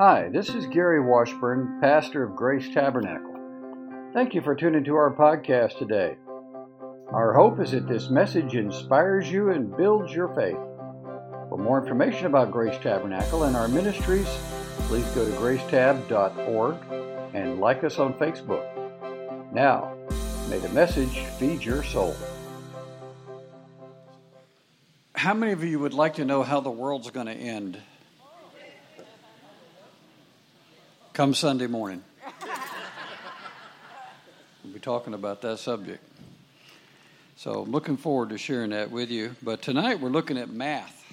Hi, 0.00 0.28
this 0.32 0.50
is 0.50 0.64
Gary 0.66 1.00
Washburn, 1.00 1.80
pastor 1.80 2.22
of 2.22 2.36
Grace 2.36 2.72
Tabernacle. 2.72 3.34
Thank 4.14 4.32
you 4.32 4.40
for 4.40 4.54
tuning 4.54 4.84
to 4.84 4.94
our 4.94 5.12
podcast 5.12 5.76
today. 5.76 6.16
Our 7.12 7.34
hope 7.34 7.58
is 7.58 7.72
that 7.72 7.88
this 7.88 8.08
message 8.08 8.54
inspires 8.54 9.28
you 9.28 9.50
and 9.50 9.76
builds 9.76 10.12
your 10.12 10.28
faith. 10.36 10.54
For 11.48 11.58
more 11.58 11.82
information 11.82 12.26
about 12.26 12.52
Grace 12.52 12.78
Tabernacle 12.80 13.42
and 13.42 13.56
our 13.56 13.66
ministries, 13.66 14.28
please 14.82 15.04
go 15.16 15.28
to 15.28 15.32
gracetab.org 15.32 16.76
and 17.34 17.58
like 17.58 17.82
us 17.82 17.98
on 17.98 18.14
Facebook. 18.14 18.70
Now, 19.52 19.96
may 20.48 20.58
the 20.58 20.68
message 20.68 21.24
feed 21.40 21.64
your 21.64 21.82
soul. 21.82 22.14
How 25.16 25.34
many 25.34 25.50
of 25.50 25.64
you 25.64 25.80
would 25.80 25.92
like 25.92 26.14
to 26.14 26.24
know 26.24 26.44
how 26.44 26.60
the 26.60 26.70
world's 26.70 27.10
going 27.10 27.26
to 27.26 27.32
end? 27.32 27.82
Come 31.18 31.34
Sunday 31.34 31.66
morning. 31.66 32.04
We'll 34.62 34.72
be 34.72 34.78
talking 34.78 35.14
about 35.14 35.40
that 35.42 35.58
subject. 35.58 36.00
So 37.34 37.62
I'm 37.62 37.72
looking 37.72 37.96
forward 37.96 38.28
to 38.28 38.38
sharing 38.38 38.70
that 38.70 38.92
with 38.92 39.10
you. 39.10 39.34
But 39.42 39.60
tonight 39.60 39.98
we're 39.98 40.10
looking 40.10 40.38
at 40.38 40.48
math. 40.48 41.04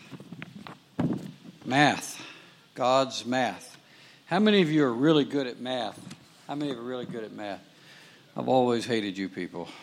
Math. 1.66 2.24
God's 2.76 3.26
math. 3.26 3.78
How 4.28 4.38
many 4.38 4.62
of 4.62 4.70
you 4.70 4.86
are 4.86 4.94
really 4.94 5.26
good 5.26 5.48
at 5.48 5.60
math? 5.60 6.00
How 6.48 6.54
many 6.54 6.70
of 6.70 6.78
you 6.78 6.84
are 6.84 6.86
really 6.86 7.08
good 7.08 7.24
at 7.24 7.32
math? 7.32 7.62
I've 8.38 8.48
always 8.48 8.86
hated 8.86 9.18
you 9.18 9.28
people. 9.28 9.68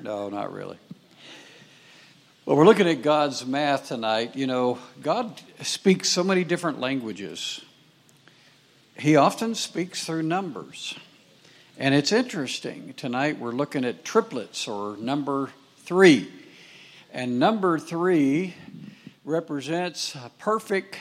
No, 0.00 0.28
not 0.28 0.52
really. 0.52 0.78
Well, 2.48 2.56
we're 2.56 2.64
looking 2.64 2.88
at 2.88 3.02
God's 3.02 3.44
math 3.44 3.88
tonight. 3.88 4.34
You 4.34 4.46
know, 4.46 4.78
God 5.02 5.38
speaks 5.60 6.08
so 6.08 6.24
many 6.24 6.44
different 6.44 6.80
languages. 6.80 7.60
He 8.98 9.16
often 9.16 9.54
speaks 9.54 10.06
through 10.06 10.22
numbers. 10.22 10.98
And 11.76 11.94
it's 11.94 12.10
interesting. 12.10 12.94
Tonight 12.96 13.38
we're 13.38 13.52
looking 13.52 13.84
at 13.84 14.02
triplets 14.02 14.66
or 14.66 14.96
number 14.96 15.50
three. 15.80 16.32
And 17.12 17.38
number 17.38 17.78
three 17.78 18.54
represents 19.26 20.16
perfect 20.38 20.98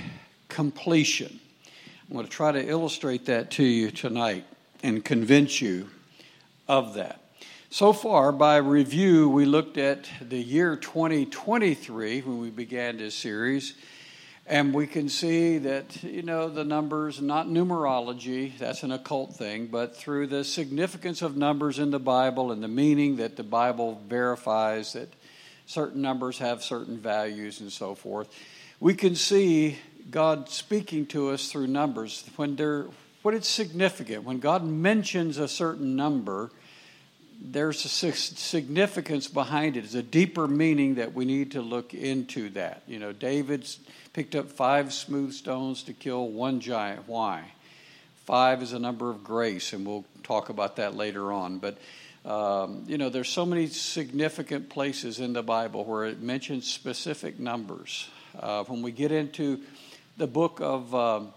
completion. 0.49 1.39
I'm 2.09 2.13
going 2.13 2.25
to 2.25 2.29
try 2.29 2.51
to 2.51 2.67
illustrate 2.67 3.27
that 3.27 3.51
to 3.51 3.63
you 3.63 3.89
tonight 3.91 4.43
and 4.83 5.01
convince 5.05 5.61
you 5.61 5.87
of 6.67 6.95
that. 6.95 7.21
So 7.69 7.91
far, 7.91 8.31
by 8.31 8.57
review, 8.57 9.27
we 9.27 9.43
looked 9.43 9.77
at 9.77 10.09
the 10.21 10.37
year 10.37 10.77
2023 10.77 12.21
when 12.21 12.39
we 12.39 12.49
began 12.49 12.95
this 12.95 13.13
series, 13.13 13.73
and 14.45 14.73
we 14.73 14.87
can 14.87 15.09
see 15.09 15.57
that, 15.57 16.01
you 16.01 16.23
know, 16.23 16.47
the 16.47 16.63
numbers, 16.63 17.21
not 17.21 17.47
numerology, 17.47 18.57
that's 18.57 18.83
an 18.83 18.93
occult 18.93 19.35
thing, 19.35 19.67
but 19.67 19.97
through 19.97 20.27
the 20.27 20.45
significance 20.45 21.21
of 21.21 21.35
numbers 21.35 21.77
in 21.77 21.91
the 21.91 21.99
Bible 21.99 22.53
and 22.53 22.63
the 22.63 22.69
meaning 22.69 23.17
that 23.17 23.35
the 23.35 23.43
Bible 23.43 24.01
verifies 24.07 24.93
that 24.93 25.11
certain 25.65 26.01
numbers 26.01 26.37
have 26.37 26.63
certain 26.63 26.97
values 26.97 27.59
and 27.59 27.69
so 27.69 27.95
forth, 27.95 28.29
we 28.79 28.93
can 28.93 29.13
see 29.13 29.77
God 30.09 30.47
speaking 30.47 31.05
to 31.07 31.31
us 31.31 31.51
through 31.51 31.67
numbers. 31.67 32.23
When 32.37 32.55
they're, 32.55 32.85
what 33.23 33.33
it's 33.33 33.49
significant, 33.49 34.23
when 34.23 34.39
God 34.39 34.63
mentions 34.63 35.37
a 35.37 35.49
certain 35.49 35.97
number, 35.97 36.49
there's 37.51 37.85
a 37.85 37.89
significance 37.89 39.27
behind 39.27 39.77
it. 39.77 39.85
It's 39.85 39.93
a 39.93 40.03
deeper 40.03 40.47
meaning 40.47 40.95
that 40.95 41.13
we 41.13 41.25
need 41.25 41.51
to 41.51 41.61
look 41.61 41.93
into 41.93 42.49
that. 42.49 42.83
You 42.87 42.99
know, 42.99 43.13
David's 43.13 43.79
picked 44.13 44.35
up 44.35 44.49
five 44.49 44.93
smooth 44.93 45.33
stones 45.33 45.83
to 45.83 45.93
kill 45.93 46.27
one 46.29 46.59
giant. 46.59 47.07
Why? 47.07 47.43
Five 48.25 48.61
is 48.61 48.73
a 48.73 48.79
number 48.79 49.09
of 49.09 49.23
grace, 49.23 49.73
and 49.73 49.85
we'll 49.85 50.05
talk 50.23 50.49
about 50.49 50.75
that 50.77 50.95
later 50.95 51.31
on. 51.31 51.59
But, 51.59 51.77
um, 52.25 52.83
you 52.87 52.97
know, 52.97 53.09
there's 53.09 53.29
so 53.29 53.45
many 53.45 53.67
significant 53.67 54.69
places 54.69 55.19
in 55.19 55.33
the 55.33 55.43
Bible 55.43 55.85
where 55.85 56.05
it 56.05 56.21
mentions 56.21 56.71
specific 56.71 57.39
numbers. 57.39 58.09
Uh, 58.37 58.63
when 58.65 58.81
we 58.81 58.91
get 58.91 59.11
into 59.11 59.61
the 60.17 60.27
book 60.27 60.59
of 60.61 60.93
um, 60.93 61.33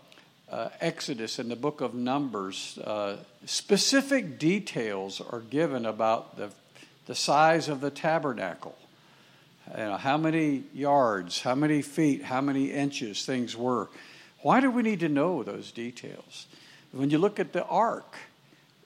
uh, 0.51 0.69
Exodus 0.81 1.39
and 1.39 1.51
the 1.51 1.57
book 1.57 1.81
of 1.81 1.95
Numbers, 1.95 2.79
uh, 2.79 3.17
specific 3.47 4.39
details 4.39 5.21
are 5.21 5.41
given 5.41 5.87
about 5.87 6.37
the, 6.37 6.51
the 7.07 7.15
size 7.15 7.69
of 7.69 7.81
the 7.81 7.91
tabernacle. 7.91 8.77
You 9.77 9.85
know, 9.85 9.97
how 9.97 10.17
many 10.17 10.65
yards, 10.75 11.43
how 11.43 11.55
many 11.55 11.83
feet, 11.83 12.25
how 12.25 12.41
many 12.41 12.73
inches 12.73 13.25
things 13.25 13.57
were. 13.57 13.89
Why 14.43 14.61
do 14.61 14.71
we 14.71 14.83
need 14.83 15.01
to 15.01 15.09
know 15.09 15.43
those 15.43 15.71
details? 15.71 16.47
When 16.93 17.11
you 17.11 17.19
look 17.19 17.39
at 17.39 17.53
the 17.53 17.65
ark, 17.67 18.17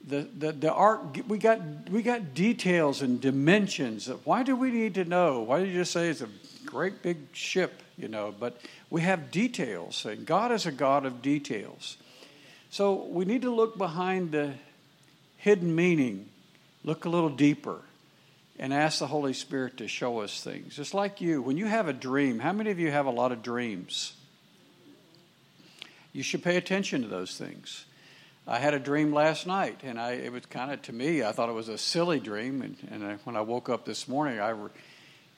the, 0.06 0.28
the, 0.36 0.52
the 0.52 0.72
ark, 0.72 1.00
we 1.26 1.38
got, 1.38 1.60
we 1.90 2.02
got 2.02 2.34
details 2.34 3.00
and 3.00 3.20
dimensions. 3.20 4.10
Why 4.24 4.42
do 4.42 4.54
we 4.54 4.70
need 4.70 4.94
to 4.96 5.04
know? 5.04 5.40
Why 5.40 5.60
do 5.60 5.66
you 5.66 5.72
just 5.72 5.92
say 5.92 6.08
it's 6.08 6.20
a 6.20 6.28
great 6.66 7.02
big 7.02 7.16
ship, 7.32 7.82
you 7.96 8.08
know? 8.08 8.34
But 8.38 8.60
we 8.94 9.02
have 9.02 9.32
details, 9.32 10.06
and 10.06 10.24
God 10.24 10.52
is 10.52 10.66
a 10.66 10.70
God 10.70 11.04
of 11.04 11.20
details. 11.20 11.96
So 12.70 13.06
we 13.06 13.24
need 13.24 13.42
to 13.42 13.52
look 13.52 13.76
behind 13.76 14.30
the 14.30 14.52
hidden 15.36 15.74
meaning, 15.74 16.28
look 16.84 17.04
a 17.04 17.08
little 17.08 17.28
deeper, 17.28 17.78
and 18.56 18.72
ask 18.72 19.00
the 19.00 19.08
Holy 19.08 19.32
Spirit 19.32 19.78
to 19.78 19.88
show 19.88 20.20
us 20.20 20.44
things. 20.44 20.76
Just 20.76 20.94
like 20.94 21.20
you, 21.20 21.42
when 21.42 21.56
you 21.56 21.66
have 21.66 21.88
a 21.88 21.92
dream, 21.92 22.38
how 22.38 22.52
many 22.52 22.70
of 22.70 22.78
you 22.78 22.92
have 22.92 23.06
a 23.06 23.10
lot 23.10 23.32
of 23.32 23.42
dreams? 23.42 24.12
You 26.12 26.22
should 26.22 26.44
pay 26.44 26.56
attention 26.56 27.02
to 27.02 27.08
those 27.08 27.36
things. 27.36 27.86
I 28.46 28.60
had 28.60 28.74
a 28.74 28.78
dream 28.78 29.12
last 29.12 29.44
night, 29.44 29.80
and 29.82 29.98
I, 29.98 30.12
it 30.12 30.30
was 30.30 30.46
kind 30.46 30.70
of, 30.70 30.80
to 30.82 30.92
me, 30.92 31.24
I 31.24 31.32
thought 31.32 31.48
it 31.48 31.52
was 31.52 31.68
a 31.68 31.78
silly 31.78 32.20
dream. 32.20 32.62
And, 32.62 32.76
and 32.92 33.04
I, 33.04 33.14
when 33.24 33.34
I 33.34 33.40
woke 33.40 33.68
up 33.68 33.86
this 33.86 34.06
morning, 34.06 34.38
I, 34.38 34.50
re, 34.50 34.70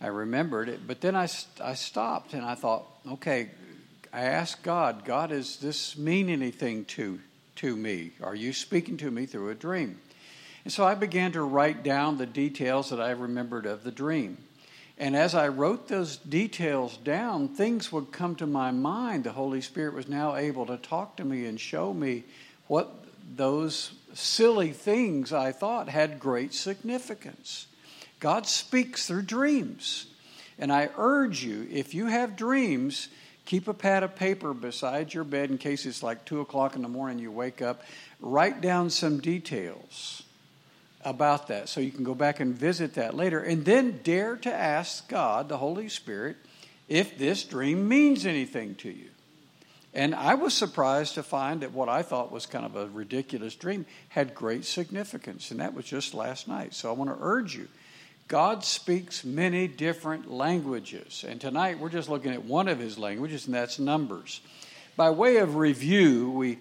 I 0.00 0.08
remembered 0.08 0.68
it. 0.68 0.86
But 0.86 1.00
then 1.00 1.16
I, 1.16 1.28
I 1.62 1.74
stopped 1.74 2.34
and 2.34 2.44
I 2.44 2.54
thought, 2.54 2.86
okay, 3.12 3.50
I 4.12 4.22
asked 4.22 4.62
God, 4.62 5.04
God, 5.04 5.30
does 5.30 5.58
this 5.58 5.96
mean 5.96 6.28
anything 6.28 6.84
to, 6.86 7.20
to 7.56 7.76
me? 7.76 8.12
Are 8.22 8.34
you 8.34 8.52
speaking 8.52 8.96
to 8.98 9.10
me 9.10 9.26
through 9.26 9.50
a 9.50 9.54
dream? 9.54 10.00
And 10.64 10.72
so 10.72 10.84
I 10.84 10.94
began 10.94 11.32
to 11.32 11.42
write 11.42 11.82
down 11.82 12.18
the 12.18 12.26
details 12.26 12.90
that 12.90 13.00
I 13.00 13.10
remembered 13.10 13.66
of 13.66 13.84
the 13.84 13.92
dream. 13.92 14.38
And 14.98 15.14
as 15.14 15.34
I 15.34 15.48
wrote 15.48 15.88
those 15.88 16.16
details 16.16 16.96
down, 16.96 17.48
things 17.48 17.92
would 17.92 18.12
come 18.12 18.34
to 18.36 18.46
my 18.46 18.70
mind. 18.70 19.24
The 19.24 19.32
Holy 19.32 19.60
Spirit 19.60 19.94
was 19.94 20.08
now 20.08 20.36
able 20.36 20.66
to 20.66 20.78
talk 20.78 21.16
to 21.16 21.24
me 21.24 21.44
and 21.44 21.60
show 21.60 21.92
me 21.92 22.24
what 22.66 23.04
those 23.36 23.92
silly 24.14 24.72
things 24.72 25.32
I 25.32 25.52
thought 25.52 25.88
had 25.88 26.18
great 26.18 26.54
significance. 26.54 27.66
God 28.20 28.46
speaks 28.46 29.06
through 29.06 29.22
dreams. 29.22 30.06
And 30.58 30.72
I 30.72 30.88
urge 30.96 31.44
you, 31.44 31.68
if 31.70 31.94
you 31.94 32.06
have 32.06 32.36
dreams, 32.36 33.08
keep 33.44 33.68
a 33.68 33.74
pad 33.74 34.02
of 34.02 34.16
paper 34.16 34.54
beside 34.54 35.12
your 35.12 35.24
bed 35.24 35.50
in 35.50 35.58
case 35.58 35.84
it's 35.84 36.02
like 36.02 36.24
2 36.24 36.40
o'clock 36.40 36.76
in 36.76 36.82
the 36.82 36.88
morning, 36.88 37.18
you 37.18 37.30
wake 37.30 37.60
up. 37.60 37.82
Write 38.20 38.60
down 38.60 38.88
some 38.90 39.20
details 39.20 40.22
about 41.04 41.48
that 41.48 41.68
so 41.68 41.80
you 41.80 41.92
can 41.92 42.04
go 42.04 42.14
back 42.14 42.40
and 42.40 42.54
visit 42.54 42.94
that 42.94 43.14
later. 43.14 43.38
And 43.38 43.64
then 43.64 44.00
dare 44.02 44.36
to 44.36 44.52
ask 44.52 45.08
God, 45.08 45.48
the 45.48 45.58
Holy 45.58 45.88
Spirit, 45.88 46.36
if 46.88 47.18
this 47.18 47.44
dream 47.44 47.86
means 47.86 48.24
anything 48.24 48.74
to 48.76 48.90
you. 48.90 49.10
And 49.92 50.14
I 50.14 50.34
was 50.34 50.52
surprised 50.52 51.14
to 51.14 51.22
find 51.22 51.62
that 51.62 51.72
what 51.72 51.88
I 51.88 52.02
thought 52.02 52.30
was 52.30 52.44
kind 52.44 52.66
of 52.66 52.76
a 52.76 52.86
ridiculous 52.86 53.54
dream 53.54 53.86
had 54.10 54.34
great 54.34 54.64
significance. 54.64 55.50
And 55.50 55.60
that 55.60 55.74
was 55.74 55.84
just 55.84 56.12
last 56.12 56.48
night. 56.48 56.74
So 56.74 56.90
I 56.90 56.92
want 56.92 57.10
to 57.10 57.16
urge 57.20 57.56
you 57.56 57.68
God 58.28 58.64
speaks 58.64 59.24
many 59.24 59.68
different 59.68 60.28
languages. 60.28 61.24
And 61.26 61.40
tonight 61.40 61.78
we're 61.78 61.90
just 61.90 62.08
looking 62.08 62.32
at 62.32 62.44
one 62.44 62.66
of 62.66 62.80
his 62.80 62.98
languages, 62.98 63.46
and 63.46 63.54
that's 63.54 63.78
Numbers. 63.78 64.40
By 64.96 65.10
way 65.10 65.36
of 65.36 65.54
review, 65.54 66.30
we, 66.32 66.58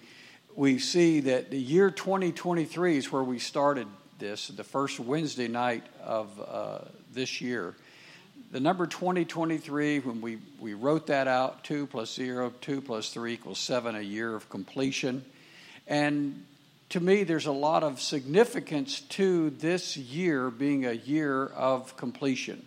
we 0.54 0.78
see 0.78 1.20
that 1.20 1.50
the 1.50 1.58
year 1.58 1.90
2023 1.90 2.98
is 2.98 3.10
where 3.10 3.24
we 3.24 3.40
started 3.40 3.88
this, 4.20 4.46
the 4.48 4.62
first 4.62 5.00
Wednesday 5.00 5.48
night 5.48 5.82
of 6.04 6.40
uh, 6.48 6.78
this 7.12 7.40
year. 7.40 7.74
The 8.52 8.60
number 8.60 8.86
2023, 8.86 9.98
when 10.00 10.20
we, 10.20 10.38
we 10.60 10.74
wrote 10.74 11.08
that 11.08 11.26
out, 11.26 11.64
2 11.64 11.88
plus 11.88 12.14
0, 12.14 12.52
2 12.60 12.80
plus 12.80 13.10
3 13.10 13.32
equals 13.32 13.58
7, 13.58 13.96
a 13.96 14.00
year 14.00 14.36
of 14.36 14.48
completion. 14.48 15.24
And 15.88 16.44
to 16.90 17.00
me, 17.00 17.24
there's 17.24 17.46
a 17.46 17.52
lot 17.52 17.82
of 17.82 18.00
significance 18.00 19.00
to 19.00 19.50
this 19.50 19.96
year 19.96 20.50
being 20.50 20.86
a 20.86 20.92
year 20.92 21.46
of 21.46 21.96
completion. 21.96 22.64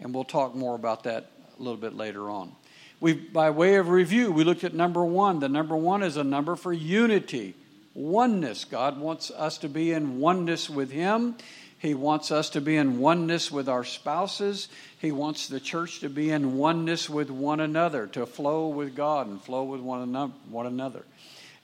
And 0.00 0.14
we'll 0.14 0.24
talk 0.24 0.54
more 0.54 0.74
about 0.74 1.04
that 1.04 1.30
a 1.58 1.62
little 1.62 1.78
bit 1.78 1.94
later 1.94 2.30
on. 2.30 2.52
We, 3.00 3.12
by 3.12 3.50
way 3.50 3.76
of 3.76 3.88
review, 3.88 4.32
we 4.32 4.44
looked 4.44 4.64
at 4.64 4.72
number 4.72 5.04
one. 5.04 5.40
The 5.40 5.48
number 5.48 5.76
one 5.76 6.02
is 6.02 6.16
a 6.16 6.24
number 6.24 6.56
for 6.56 6.72
unity, 6.72 7.54
oneness. 7.94 8.64
God 8.64 8.98
wants 8.98 9.30
us 9.30 9.58
to 9.58 9.68
be 9.68 9.92
in 9.92 10.18
oneness 10.18 10.70
with 10.70 10.90
Him. 10.90 11.36
He 11.78 11.92
wants 11.92 12.30
us 12.30 12.50
to 12.50 12.60
be 12.60 12.76
in 12.76 12.98
oneness 12.98 13.50
with 13.50 13.68
our 13.68 13.84
spouses. 13.84 14.68
He 14.98 15.12
wants 15.12 15.48
the 15.48 15.60
church 15.60 16.00
to 16.00 16.08
be 16.08 16.30
in 16.30 16.56
oneness 16.56 17.10
with 17.10 17.30
one 17.30 17.60
another, 17.60 18.06
to 18.08 18.24
flow 18.24 18.68
with 18.68 18.96
God 18.96 19.26
and 19.26 19.42
flow 19.42 19.64
with 19.64 19.80
one 19.80 20.66
another. 20.66 21.04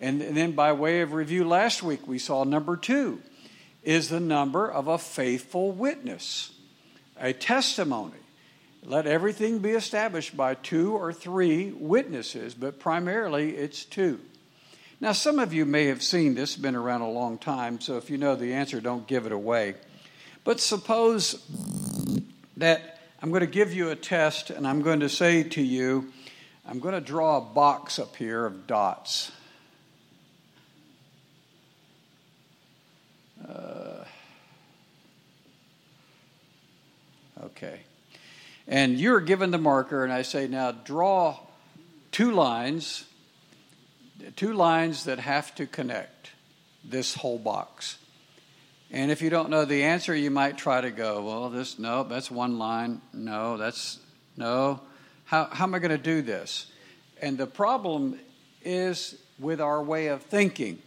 And 0.02 0.20
then, 0.20 0.50
by 0.50 0.72
way 0.72 1.00
of 1.02 1.12
review, 1.12 1.46
last 1.46 1.80
week 1.80 2.08
we 2.08 2.18
saw 2.18 2.42
number 2.42 2.76
two 2.76 3.22
is 3.84 4.08
the 4.08 4.18
number 4.18 4.68
of 4.68 4.88
a 4.88 4.98
faithful 4.98 5.70
witness, 5.70 6.50
a 7.16 7.32
testimony. 7.32 8.18
Let 8.84 9.06
everything 9.06 9.60
be 9.60 9.70
established 9.70 10.36
by 10.36 10.54
two 10.54 10.92
or 10.96 11.12
three 11.12 11.70
witnesses, 11.70 12.52
but 12.52 12.80
primarily 12.80 13.54
it's 13.54 13.84
two. 13.84 14.18
Now, 15.00 15.12
some 15.12 15.38
of 15.38 15.52
you 15.52 15.64
may 15.64 15.86
have 15.86 16.02
seen 16.02 16.34
this, 16.34 16.56
been 16.56 16.74
around 16.74 17.02
a 17.02 17.10
long 17.10 17.38
time, 17.38 17.80
so 17.80 17.96
if 17.96 18.10
you 18.10 18.18
know 18.18 18.34
the 18.34 18.54
answer, 18.54 18.80
don't 18.80 19.06
give 19.06 19.24
it 19.24 19.32
away. 19.32 19.74
But 20.42 20.58
suppose 20.58 21.48
that 22.56 22.98
I'm 23.22 23.30
going 23.30 23.40
to 23.42 23.46
give 23.46 23.72
you 23.72 23.90
a 23.90 23.96
test 23.96 24.50
and 24.50 24.66
I'm 24.66 24.82
going 24.82 25.00
to 25.00 25.08
say 25.08 25.44
to 25.44 25.62
you, 25.62 26.12
I'm 26.66 26.80
going 26.80 26.94
to 26.94 27.00
draw 27.00 27.38
a 27.38 27.40
box 27.40 28.00
up 28.00 28.16
here 28.16 28.44
of 28.44 28.66
dots. 28.66 29.30
Okay. 37.62 37.80
And 38.66 38.98
you're 38.98 39.20
given 39.20 39.50
the 39.50 39.58
marker, 39.58 40.04
and 40.04 40.12
I 40.12 40.22
say, 40.22 40.46
now 40.46 40.72
draw 40.72 41.38
two 42.10 42.32
lines, 42.32 43.04
two 44.36 44.52
lines 44.52 45.04
that 45.04 45.18
have 45.18 45.54
to 45.56 45.66
connect 45.66 46.30
this 46.84 47.14
whole 47.14 47.38
box. 47.38 47.98
And 48.90 49.10
if 49.10 49.22
you 49.22 49.30
don't 49.30 49.50
know 49.50 49.64
the 49.64 49.84
answer, 49.84 50.14
you 50.14 50.30
might 50.30 50.58
try 50.58 50.80
to 50.80 50.90
go, 50.90 51.22
well, 51.22 51.50
this, 51.50 51.78
no, 51.78 52.04
that's 52.04 52.30
one 52.30 52.58
line. 52.58 53.00
No, 53.12 53.56
that's, 53.56 53.98
no. 54.36 54.80
How, 55.24 55.48
how 55.50 55.64
am 55.64 55.74
I 55.74 55.78
going 55.78 55.90
to 55.90 55.98
do 55.98 56.22
this? 56.22 56.70
And 57.20 57.38
the 57.38 57.46
problem 57.46 58.18
is 58.62 59.16
with 59.38 59.60
our 59.60 59.82
way 59.82 60.08
of 60.08 60.22
thinking. 60.22 60.82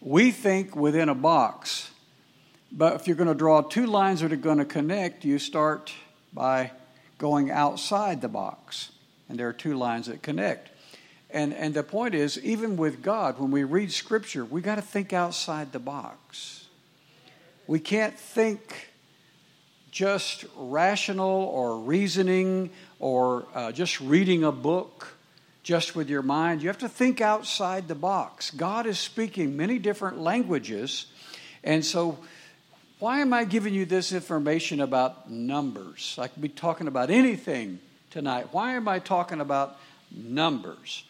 We 0.00 0.30
think 0.30 0.76
within 0.76 1.08
a 1.08 1.14
box, 1.14 1.90
but 2.72 2.94
if 2.94 3.06
you're 3.06 3.16
going 3.16 3.28
to 3.28 3.34
draw 3.34 3.62
two 3.62 3.86
lines 3.86 4.20
that 4.20 4.32
are 4.32 4.36
going 4.36 4.58
to 4.58 4.64
connect, 4.64 5.24
you 5.24 5.38
start 5.38 5.92
by 6.32 6.72
going 7.18 7.50
outside 7.50 8.20
the 8.20 8.28
box. 8.28 8.90
And 9.28 9.38
there 9.38 9.48
are 9.48 9.52
two 9.52 9.76
lines 9.76 10.06
that 10.06 10.22
connect. 10.22 10.70
And, 11.30 11.52
and 11.54 11.74
the 11.74 11.82
point 11.82 12.14
is, 12.14 12.38
even 12.44 12.76
with 12.76 13.02
God, 13.02 13.38
when 13.38 13.50
we 13.50 13.64
read 13.64 13.92
Scripture, 13.92 14.44
we 14.44 14.60
got 14.60 14.76
to 14.76 14.82
think 14.82 15.12
outside 15.12 15.72
the 15.72 15.78
box. 15.78 16.66
We 17.66 17.80
can't 17.80 18.16
think 18.16 18.90
just 19.90 20.44
rational 20.56 21.44
or 21.44 21.78
reasoning 21.78 22.70
or 22.98 23.46
uh, 23.54 23.72
just 23.72 24.00
reading 24.00 24.44
a 24.44 24.52
book 24.52 25.16
just 25.62 25.96
with 25.96 26.08
your 26.08 26.22
mind. 26.22 26.62
You 26.62 26.68
have 26.68 26.78
to 26.78 26.88
think 26.88 27.20
outside 27.20 27.88
the 27.88 27.96
box. 27.96 28.50
God 28.50 28.86
is 28.86 29.00
speaking 29.00 29.56
many 29.56 29.80
different 29.80 30.18
languages. 30.18 31.06
And 31.64 31.84
so 31.84 32.18
why 32.98 33.20
am 33.20 33.32
I 33.32 33.44
giving 33.44 33.74
you 33.74 33.84
this 33.84 34.12
information 34.12 34.80
about 34.80 35.30
numbers? 35.30 36.16
I 36.18 36.28
could 36.28 36.40
be 36.40 36.48
talking 36.48 36.88
about 36.88 37.10
anything 37.10 37.78
tonight. 38.10 38.48
Why 38.52 38.72
am 38.72 38.88
I 38.88 38.98
talking 39.00 39.40
about 39.40 39.76
numbers? 40.10 41.04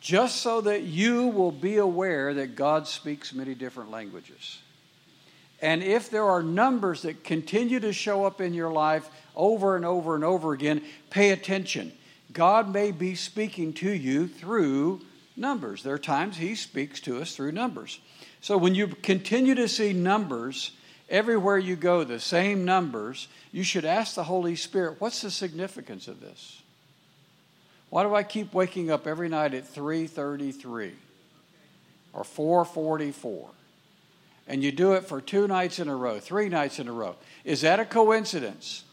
Just 0.00 0.36
so 0.36 0.60
that 0.60 0.82
you 0.82 1.26
will 1.28 1.50
be 1.50 1.78
aware 1.78 2.32
that 2.34 2.54
God 2.54 2.86
speaks 2.86 3.34
many 3.34 3.54
different 3.54 3.90
languages. 3.90 4.60
And 5.60 5.82
if 5.82 6.10
there 6.10 6.24
are 6.24 6.42
numbers 6.42 7.02
that 7.02 7.24
continue 7.24 7.80
to 7.80 7.92
show 7.92 8.24
up 8.24 8.40
in 8.40 8.54
your 8.54 8.70
life 8.70 9.08
over 9.34 9.74
and 9.74 9.84
over 9.84 10.14
and 10.14 10.22
over 10.22 10.52
again, 10.52 10.82
pay 11.10 11.30
attention. 11.30 11.92
God 12.32 12.72
may 12.72 12.92
be 12.92 13.14
speaking 13.14 13.72
to 13.74 13.90
you 13.90 14.28
through 14.28 15.00
numbers. 15.36 15.82
There 15.82 15.94
are 15.94 15.98
times 15.98 16.36
He 16.36 16.54
speaks 16.54 17.00
to 17.00 17.20
us 17.20 17.34
through 17.34 17.52
numbers. 17.52 17.98
So 18.40 18.58
when 18.58 18.74
you 18.74 18.88
continue 18.88 19.54
to 19.56 19.66
see 19.66 19.92
numbers, 19.92 20.72
everywhere 21.08 21.58
you 21.58 21.76
go, 21.76 22.04
the 22.04 22.20
same 22.20 22.64
numbers, 22.64 23.28
you 23.52 23.62
should 23.62 23.84
ask 23.84 24.14
the 24.14 24.24
Holy 24.24 24.56
Spirit, 24.56 25.00
what's 25.00 25.22
the 25.22 25.30
significance 25.30 26.08
of 26.08 26.20
this? 26.20 26.62
Why 27.90 28.02
do 28.02 28.14
I 28.14 28.22
keep 28.22 28.52
waking 28.52 28.90
up 28.90 29.06
every 29.06 29.28
night 29.28 29.54
at 29.54 29.64
3:33 29.72 30.92
or 32.12 32.24
4:44? 32.24 33.50
And 34.48 34.62
you 34.62 34.70
do 34.70 34.92
it 34.92 35.04
for 35.04 35.20
two 35.20 35.48
nights 35.48 35.78
in 35.78 35.88
a 35.88 35.96
row, 35.96 36.20
three 36.20 36.48
nights 36.48 36.78
in 36.78 36.88
a 36.88 36.92
row. 36.92 37.16
Is 37.44 37.62
that 37.62 37.80
a 37.80 37.84
coincidence? 37.84 38.84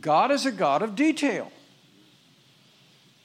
God 0.00 0.30
is 0.30 0.46
a 0.46 0.52
God 0.52 0.82
of 0.82 0.94
detail. 0.94 1.52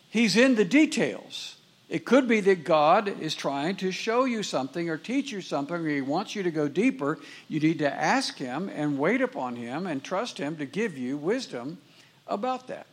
He's 0.09 0.35
in 0.35 0.55
the 0.55 0.65
details. 0.65 1.55
It 1.89 2.05
could 2.05 2.27
be 2.27 2.39
that 2.41 2.63
God 2.63 3.07
is 3.19 3.33
trying 3.33 3.75
to 3.77 3.91
show 3.91 4.25
you 4.25 4.43
something 4.43 4.89
or 4.89 4.97
teach 4.97 5.31
you 5.31 5.41
something, 5.41 5.75
or 5.75 5.89
He 5.89 6.01
wants 6.01 6.35
you 6.35 6.43
to 6.43 6.51
go 6.51 6.67
deeper. 6.67 7.17
You 7.47 7.59
need 7.59 7.79
to 7.79 7.91
ask 7.91 8.37
Him 8.37 8.69
and 8.69 8.99
wait 8.99 9.21
upon 9.21 9.55
Him 9.55 9.87
and 9.87 10.03
trust 10.03 10.37
Him 10.37 10.57
to 10.57 10.65
give 10.65 10.97
you 10.97 11.17
wisdom 11.17 11.79
about 12.27 12.67
that. 12.67 12.85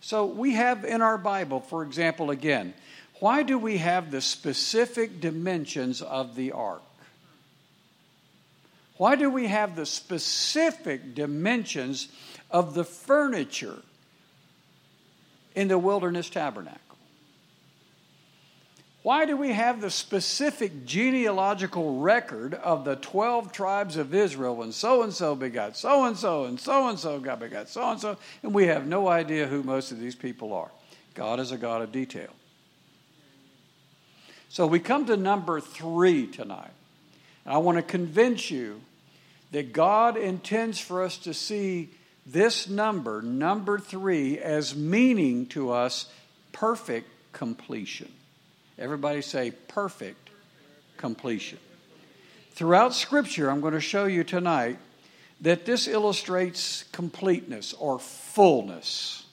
So, 0.00 0.26
we 0.26 0.54
have 0.54 0.84
in 0.84 1.00
our 1.00 1.18
Bible, 1.18 1.60
for 1.60 1.84
example, 1.84 2.30
again, 2.30 2.74
why 3.20 3.44
do 3.44 3.56
we 3.56 3.76
have 3.76 4.10
the 4.10 4.20
specific 4.20 5.20
dimensions 5.20 6.02
of 6.02 6.34
the 6.34 6.52
ark? 6.52 6.82
Why 8.96 9.14
do 9.14 9.30
we 9.30 9.46
have 9.46 9.76
the 9.76 9.86
specific 9.86 11.14
dimensions 11.14 12.08
of 12.50 12.74
the 12.74 12.84
furniture 12.84 13.78
in 15.54 15.68
the 15.68 15.78
wilderness 15.78 16.28
tabernacle? 16.28 16.89
Why 19.02 19.24
do 19.24 19.34
we 19.34 19.52
have 19.52 19.80
the 19.80 19.90
specific 19.90 20.84
genealogical 20.84 22.00
record 22.00 22.52
of 22.52 22.84
the 22.84 22.96
12 22.96 23.50
tribes 23.50 23.96
of 23.96 24.14
Israel 24.14 24.56
when 24.56 24.72
so 24.72 25.02
and 25.02 25.12
so 25.12 25.34
begot 25.34 25.76
so 25.76 26.04
and 26.04 26.16
so 26.18 26.44
and 26.44 26.60
so 26.60 26.88
and 26.88 26.98
so 26.98 27.18
got 27.18 27.40
begot 27.40 27.70
so 27.70 27.90
and 27.90 28.00
so, 28.00 28.18
and 28.42 28.52
we 28.52 28.66
have 28.66 28.86
no 28.86 29.08
idea 29.08 29.46
who 29.46 29.62
most 29.62 29.90
of 29.90 29.98
these 29.98 30.14
people 30.14 30.52
are? 30.52 30.70
God 31.14 31.40
is 31.40 31.50
a 31.50 31.56
God 31.56 31.80
of 31.80 31.92
detail. 31.92 32.28
So 34.50 34.66
we 34.66 34.80
come 34.80 35.06
to 35.06 35.16
number 35.16 35.60
three 35.60 36.26
tonight. 36.26 36.72
And 37.46 37.54
I 37.54 37.58
want 37.58 37.78
to 37.78 37.82
convince 37.82 38.50
you 38.50 38.82
that 39.52 39.72
God 39.72 40.18
intends 40.18 40.78
for 40.78 41.02
us 41.02 41.16
to 41.18 41.32
see 41.32 41.88
this 42.26 42.68
number, 42.68 43.22
number 43.22 43.78
three, 43.78 44.38
as 44.38 44.76
meaning 44.76 45.46
to 45.46 45.70
us 45.70 46.12
perfect 46.52 47.08
completion. 47.32 48.12
Everybody 48.78 49.22
say 49.22 49.50
perfect 49.50 50.30
completion. 50.96 51.58
Throughout 52.52 52.94
Scripture, 52.94 53.50
I'm 53.50 53.60
going 53.60 53.74
to 53.74 53.80
show 53.80 54.06
you 54.06 54.24
tonight 54.24 54.78
that 55.40 55.64
this 55.64 55.88
illustrates 55.88 56.84
completeness 56.92 57.72
or 57.72 57.98
fullness. 57.98 59.24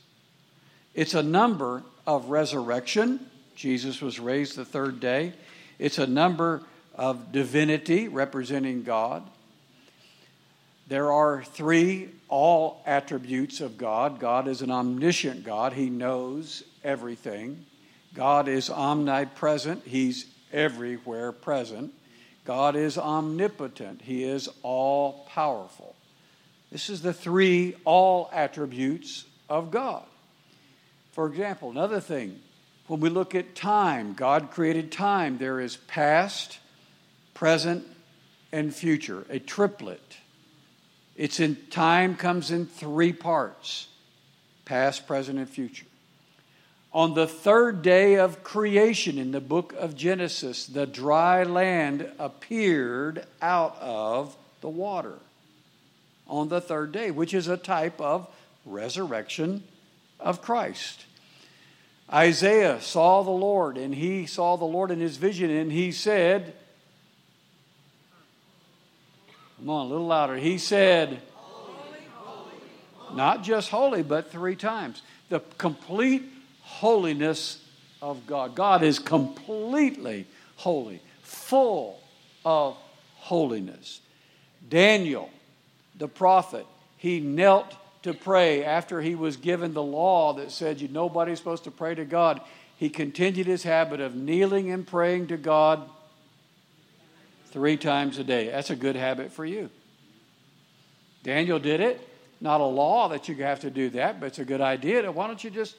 It's 0.94 1.14
a 1.14 1.24
number 1.24 1.84
of 2.06 2.30
resurrection. 2.30 3.20
Jesus 3.56 4.02
was 4.02 4.20
raised 4.20 4.56
the 4.56 4.66
third 4.66 5.00
day. 5.00 5.34
It's 5.78 5.98
a 5.98 6.08
number 6.08 6.64
of 6.96 7.32
divinity 7.32 8.08
representing 8.08 8.84
God. 8.84 9.24
There 10.88 11.12
are 11.12 11.44
three 11.44 12.10
all 12.30 12.82
attributes 12.86 13.60
of 13.60 13.78
God. 13.78 14.20
God 14.20 14.48
is 14.48 14.62
an 14.62 14.72
omniscient 14.72 15.44
God, 15.44 15.74
He 15.74 15.90
knows 15.90 16.64
everything. 16.84 17.66
God 18.18 18.48
is 18.48 18.72
omnipresent, 18.72 19.84
He's 19.86 20.26
everywhere 20.52 21.32
present. 21.32 21.94
God 22.46 22.76
is 22.76 22.98
omnipotent, 22.98 24.02
He 24.02 24.24
is 24.24 24.50
all 24.64 25.28
powerful. 25.30 25.96
This 26.72 26.90
is 26.90 27.04
the 27.04 27.14
three 27.14 27.76
all 27.86 28.30
attributes 28.34 29.26
of 29.48 29.70
God. 29.70 30.04
For 31.12 31.28
example, 31.28 31.70
another 31.70 32.00
thing, 32.00 32.40
when 32.88 33.02
we 33.02 33.10
look 33.10 33.36
at 33.36 33.54
time, 33.54 34.14
God 34.14 34.50
created 34.50 34.92
time. 34.92 35.38
There 35.38 35.60
is 35.60 35.78
past, 35.78 36.58
present, 37.36 37.86
and 38.52 38.74
future, 38.74 39.28
a 39.30 39.38
triplet. 39.38 40.18
It's 41.16 41.40
in 41.40 41.56
time 41.70 42.16
comes 42.16 42.50
in 42.50 42.66
three 42.66 43.14
parts 43.14 43.90
past, 44.66 45.06
present, 45.06 45.38
and 45.38 45.48
future. 45.48 45.86
On 46.98 47.14
the 47.14 47.28
third 47.28 47.84
day 47.84 48.16
of 48.16 48.44
creation 48.44 49.20
in 49.20 49.30
the 49.30 49.40
book 49.40 49.72
of 49.78 49.96
Genesis, 49.96 50.66
the 50.66 50.88
dry 50.88 51.44
land 51.44 52.10
appeared 52.18 53.24
out 53.40 53.78
of 53.80 54.36
the 54.62 54.70
water 54.70 55.14
on 56.28 56.50
the 56.50 56.60
third 56.60 56.92
day, 56.92 57.12
which 57.12 57.36
is 57.36 57.48
a 57.48 57.56
type 57.56 58.02
of 58.02 58.28
resurrection 58.66 59.64
of 60.20 60.42
Christ. 60.42 61.06
Isaiah 62.12 62.82
saw 62.82 63.22
the 63.22 63.30
Lord, 63.30 63.78
and 63.78 63.94
he 63.94 64.26
saw 64.26 64.56
the 64.56 64.66
Lord 64.66 64.90
in 64.90 65.00
his 65.00 65.18
vision, 65.18 65.52
and 65.52 65.72
he 65.72 65.92
said, 65.92 66.56
Come 69.60 69.70
on, 69.70 69.86
a 69.86 69.90
little 69.90 70.08
louder. 70.08 70.38
He 70.38 70.58
said, 70.58 71.22
not 73.14 73.44
just 73.44 73.70
holy, 73.70 74.02
but 74.02 74.32
three 74.32 74.56
times. 74.56 75.04
The 75.30 75.42
complete 75.60 76.24
holiness 76.68 77.64
of 78.02 78.28
God. 78.28 78.56
God 78.56 78.84
is 78.84 79.00
completely 79.00 80.28
holy, 80.58 81.02
full 81.22 82.00
of 82.46 82.78
holiness. 83.16 84.02
Daniel, 84.68 85.30
the 85.98 86.08
prophet, 86.08 86.66
he 86.98 87.20
knelt 87.20 87.74
to 88.04 88.14
pray 88.14 88.64
after 88.64 89.02
he 89.02 89.16
was 89.16 89.38
given 89.38 89.74
the 89.74 89.84
law 89.84 90.34
that 90.34 90.52
said 90.52 90.82
you 90.82 90.88
nobody's 90.88 91.38
supposed 91.38 91.64
to 91.64 91.72
pray 91.72 91.96
to 91.96 92.06
God. 92.06 92.42
He 92.76 92.90
continued 92.90 93.48
his 93.48 93.64
habit 93.64 94.00
of 94.02 94.16
kneeling 94.16 94.72
and 94.72 94.86
praying 94.86 95.28
to 95.28 95.38
God 95.38 95.90
three 97.48 97.78
times 97.78 98.20
a 98.20 98.24
day. 98.24 98.50
That's 98.50 98.70
a 98.70 98.76
good 98.76 98.96
habit 98.96 99.32
for 99.32 99.46
you. 99.46 99.70
Daniel 101.24 101.60
did 101.60 101.80
it. 101.80 102.08
Not 102.40 102.62
a 102.62 102.66
law 102.66 103.10
that 103.10 103.28
you 103.28 103.36
have 103.36 103.62
to 103.62 103.72
do 103.72 103.90
that, 103.92 104.20
but 104.20 104.28
it's 104.28 104.40
a 104.40 104.46
good 104.46 104.62
idea. 104.62 105.12
Why 105.12 105.26
don't 105.26 105.44
you 105.44 105.50
just 105.50 105.76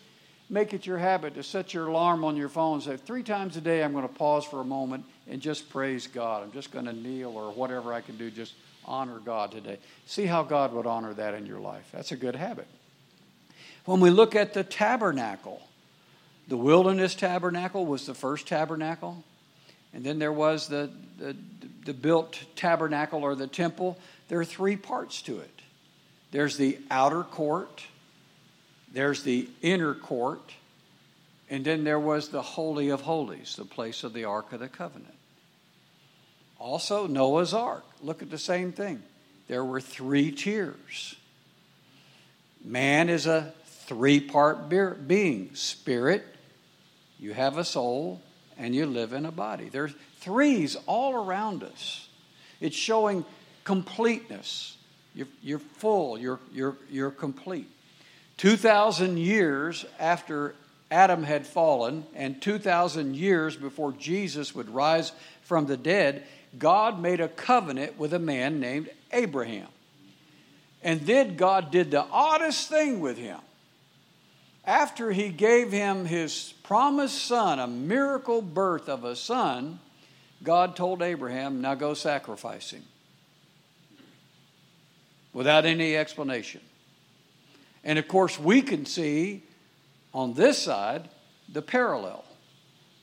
make 0.50 0.72
it 0.72 0.86
your 0.86 0.98
habit 0.98 1.34
to 1.34 1.42
set 1.42 1.74
your 1.74 1.88
alarm 1.88 2.24
on 2.24 2.36
your 2.36 2.48
phone 2.48 2.74
and 2.74 2.82
say, 2.82 2.96
three 2.96 3.22
times 3.22 3.56
a 3.56 3.60
day, 3.60 3.82
I'm 3.82 3.92
going 3.92 4.06
to 4.06 4.14
pause 4.14 4.44
for 4.44 4.60
a 4.60 4.64
moment 4.64 5.04
and 5.28 5.40
just 5.40 5.68
praise 5.70 6.06
God. 6.06 6.42
I'm 6.42 6.52
just 6.52 6.70
going 6.70 6.86
to 6.86 6.92
kneel 6.92 7.30
or 7.30 7.52
whatever 7.52 7.92
I 7.92 8.00
can 8.00 8.16
do, 8.16 8.30
just 8.30 8.54
honor 8.84 9.18
God 9.18 9.52
today. 9.52 9.78
See 10.06 10.26
how 10.26 10.42
God 10.42 10.72
would 10.72 10.86
honor 10.86 11.12
that 11.14 11.34
in 11.34 11.46
your 11.46 11.60
life. 11.60 11.88
That's 11.92 12.12
a 12.12 12.16
good 12.16 12.34
habit. 12.36 12.66
When 13.84 14.00
we 14.00 14.10
look 14.10 14.34
at 14.34 14.54
the 14.54 14.64
tabernacle, 14.64 15.62
the 16.48 16.56
wilderness 16.56 17.14
tabernacle 17.14 17.86
was 17.86 18.06
the 18.06 18.14
first 18.14 18.46
tabernacle. 18.46 19.22
And 19.92 20.04
then 20.04 20.18
there 20.18 20.32
was 20.32 20.68
the, 20.68 20.90
the, 21.18 21.36
the 21.84 21.94
built 21.94 22.38
tabernacle 22.56 23.22
or 23.22 23.34
the 23.34 23.46
temple. 23.46 23.98
There 24.28 24.40
are 24.40 24.44
three 24.44 24.76
parts 24.76 25.22
to 25.22 25.40
it 25.40 25.58
there's 26.30 26.56
the 26.56 26.78
outer 26.90 27.22
court, 27.22 27.84
there's 28.92 29.22
the 29.22 29.48
inner 29.62 29.94
court, 29.94 30.54
and 31.50 31.64
then 31.64 31.84
there 31.84 31.98
was 31.98 32.28
the 32.28 32.42
Holy 32.42 32.88
of 32.88 33.02
Holies, 33.02 33.56
the 33.56 33.64
place 33.64 34.04
of 34.04 34.12
the 34.12 34.24
Ark 34.24 34.52
of 34.52 34.60
the 34.60 34.68
Covenant. 34.68 35.14
Also, 36.58 37.06
Noah's 37.06 37.54
Ark. 37.54 37.84
Look 38.02 38.22
at 38.22 38.30
the 38.30 38.38
same 38.38 38.72
thing. 38.72 39.02
There 39.46 39.64
were 39.64 39.80
three 39.80 40.30
tiers. 40.32 41.16
Man 42.64 43.08
is 43.08 43.26
a 43.26 43.52
three 43.64 44.20
part 44.20 44.68
being 44.68 45.54
spirit, 45.54 46.24
you 47.18 47.32
have 47.32 47.56
a 47.56 47.64
soul, 47.64 48.20
and 48.58 48.74
you 48.74 48.86
live 48.86 49.12
in 49.12 49.24
a 49.24 49.32
body. 49.32 49.68
There's 49.68 49.94
threes 50.20 50.76
all 50.86 51.14
around 51.14 51.62
us. 51.62 52.08
It's 52.60 52.76
showing 52.76 53.24
completeness. 53.64 54.76
You're, 55.14 55.28
you're 55.42 55.58
full, 55.58 56.18
you're, 56.18 56.40
you're, 56.52 56.76
you're 56.90 57.10
complete. 57.10 57.70
2,000 58.38 59.18
years 59.18 59.84
after 59.98 60.54
Adam 60.90 61.22
had 61.22 61.46
fallen, 61.46 62.06
and 62.14 62.40
2,000 62.40 63.14
years 63.14 63.56
before 63.56 63.92
Jesus 63.92 64.54
would 64.54 64.70
rise 64.70 65.12
from 65.42 65.66
the 65.66 65.76
dead, 65.76 66.24
God 66.58 67.00
made 67.00 67.20
a 67.20 67.28
covenant 67.28 67.98
with 67.98 68.14
a 68.14 68.18
man 68.18 68.60
named 68.60 68.88
Abraham. 69.12 69.68
And 70.82 71.00
then 71.02 71.36
God 71.36 71.70
did 71.70 71.90
the 71.90 72.04
oddest 72.04 72.68
thing 72.68 73.00
with 73.00 73.18
him. 73.18 73.40
After 74.64 75.10
he 75.10 75.30
gave 75.30 75.72
him 75.72 76.04
his 76.04 76.54
promised 76.62 77.24
son, 77.24 77.58
a 77.58 77.66
miracle 77.66 78.42
birth 78.42 78.88
of 78.88 79.04
a 79.04 79.16
son, 79.16 79.80
God 80.42 80.76
told 80.76 81.02
Abraham, 81.02 81.60
Now 81.60 81.74
go 81.74 81.94
sacrifice 81.94 82.70
him. 82.70 82.84
Without 85.32 85.66
any 85.66 85.96
explanation. 85.96 86.60
And 87.84 87.98
of 87.98 88.08
course, 88.08 88.38
we 88.38 88.62
can 88.62 88.86
see 88.86 89.42
on 90.12 90.34
this 90.34 90.58
side 90.58 91.08
the 91.48 91.62
parallel 91.62 92.24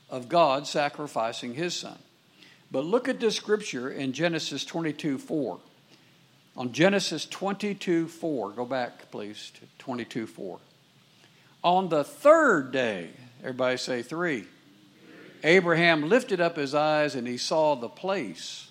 of 0.08 0.28
God 0.28 0.66
sacrificing 0.66 1.54
his 1.54 1.74
son. 1.74 1.98
But 2.70 2.84
look 2.84 3.08
at 3.08 3.20
this 3.20 3.36
scripture 3.36 3.90
in 3.90 4.12
Genesis 4.12 4.64
22 4.64 5.18
4. 5.18 5.58
On 6.56 6.72
Genesis 6.72 7.26
22 7.26 8.08
4, 8.08 8.50
go 8.50 8.64
back 8.64 9.10
please 9.10 9.52
to 9.54 9.60
22 9.78 10.26
4. 10.26 10.58
On 11.62 11.88
the 11.88 12.04
third 12.04 12.72
day, 12.72 13.10
everybody 13.40 13.76
say 13.76 14.02
three, 14.02 14.46
Abraham 15.44 16.08
lifted 16.08 16.40
up 16.40 16.56
his 16.56 16.74
eyes 16.74 17.14
and 17.14 17.26
he 17.26 17.36
saw 17.36 17.74
the 17.74 17.88
place 17.88 18.70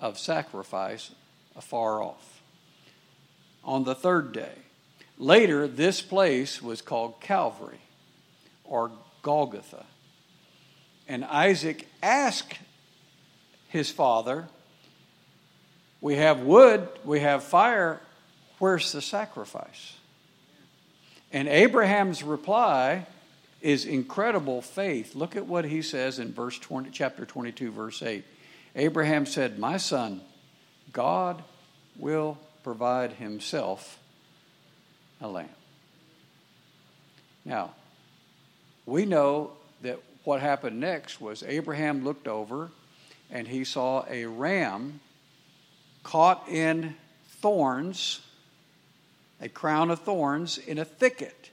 of 0.00 0.18
sacrifice 0.18 1.10
afar 1.56 2.02
off. 2.02 2.42
On 3.64 3.84
the 3.84 3.94
third 3.94 4.32
day. 4.32 4.54
Later, 5.20 5.68
this 5.68 6.00
place 6.00 6.62
was 6.62 6.80
called 6.80 7.20
Calvary 7.20 7.82
or 8.64 8.90
Golgotha. 9.20 9.84
And 11.06 11.26
Isaac 11.26 11.86
asked 12.02 12.58
his 13.68 13.90
father, 13.90 14.48
We 16.00 16.16
have 16.16 16.40
wood, 16.40 16.88
we 17.04 17.20
have 17.20 17.44
fire, 17.44 18.00
where's 18.58 18.92
the 18.92 19.02
sacrifice? 19.02 19.92
And 21.30 21.48
Abraham's 21.48 22.22
reply 22.22 23.06
is 23.60 23.84
incredible 23.84 24.62
faith. 24.62 25.14
Look 25.14 25.36
at 25.36 25.44
what 25.44 25.66
he 25.66 25.82
says 25.82 26.18
in 26.18 26.32
verse 26.32 26.58
20, 26.58 26.88
chapter 26.92 27.26
22, 27.26 27.70
verse 27.70 28.02
8. 28.02 28.24
Abraham 28.74 29.26
said, 29.26 29.58
My 29.58 29.76
son, 29.76 30.22
God 30.94 31.42
will 31.98 32.38
provide 32.62 33.12
himself 33.12 33.99
a 35.20 35.28
lamb. 35.28 35.48
Now, 37.44 37.74
we 38.86 39.06
know 39.06 39.52
that 39.82 40.00
what 40.24 40.40
happened 40.40 40.80
next 40.80 41.20
was 41.20 41.42
Abraham 41.42 42.04
looked 42.04 42.28
over 42.28 42.70
and 43.30 43.46
he 43.48 43.64
saw 43.64 44.04
a 44.08 44.26
ram 44.26 45.00
caught 46.02 46.48
in 46.48 46.94
thorns, 47.40 48.20
a 49.40 49.48
crown 49.48 49.90
of 49.90 50.00
thorns 50.00 50.58
in 50.58 50.78
a 50.78 50.84
thicket. 50.84 51.50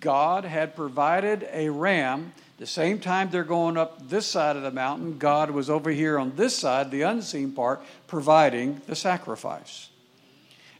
God 0.00 0.44
had 0.44 0.74
provided 0.74 1.46
a 1.52 1.68
ram. 1.68 2.32
The 2.58 2.66
same 2.66 2.98
time 2.98 3.30
they're 3.30 3.44
going 3.44 3.76
up 3.76 4.08
this 4.08 4.26
side 4.26 4.56
of 4.56 4.62
the 4.62 4.70
mountain, 4.70 5.18
God 5.18 5.50
was 5.50 5.70
over 5.70 5.90
here 5.90 6.18
on 6.18 6.34
this 6.36 6.56
side, 6.56 6.90
the 6.90 7.02
unseen 7.02 7.52
part, 7.52 7.82
providing 8.06 8.80
the 8.86 8.96
sacrifice. 8.96 9.88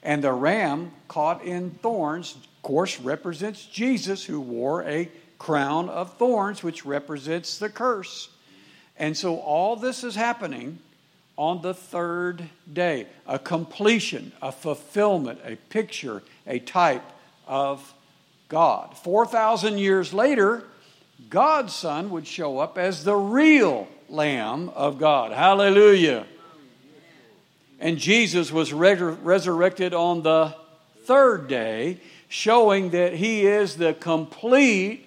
And 0.04 0.22
the 0.22 0.32
ram 0.32 0.92
caught 1.08 1.42
in 1.44 1.70
thorns, 1.70 2.34
of 2.34 2.62
course, 2.62 3.00
represents 3.00 3.64
Jesus, 3.64 4.24
who 4.24 4.40
wore 4.40 4.84
a 4.84 5.08
crown 5.38 5.88
of 5.88 6.16
thorns, 6.18 6.62
which 6.62 6.84
represents 6.84 7.58
the 7.58 7.70
curse. 7.70 8.28
And 8.98 9.16
so 9.16 9.38
all 9.38 9.76
this 9.76 10.04
is 10.04 10.14
happening 10.14 10.78
on 11.36 11.62
the 11.62 11.74
third 11.74 12.44
day 12.72 13.06
a 13.26 13.38
completion, 13.38 14.32
a 14.40 14.52
fulfillment, 14.52 15.40
a 15.44 15.56
picture, 15.56 16.22
a 16.46 16.58
type 16.60 17.02
of 17.46 17.92
God. 18.48 18.96
4,000 18.98 19.78
years 19.78 20.12
later, 20.12 20.64
God's 21.30 21.74
Son 21.74 22.10
would 22.10 22.26
show 22.26 22.58
up 22.58 22.78
as 22.78 23.04
the 23.04 23.16
real 23.16 23.88
Lamb 24.08 24.68
of 24.70 24.98
God. 24.98 25.32
Hallelujah. 25.32 26.26
And 27.80 27.98
Jesus 27.98 28.52
was 28.52 28.72
resurrected 28.72 29.94
on 29.94 30.22
the 30.22 30.54
third 31.04 31.48
day, 31.48 32.00
showing 32.28 32.90
that 32.90 33.14
he 33.14 33.46
is 33.46 33.76
the 33.76 33.94
complete, 33.94 35.06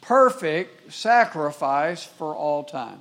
perfect 0.00 0.92
sacrifice 0.92 2.04
for 2.04 2.34
all 2.34 2.64
time. 2.64 3.00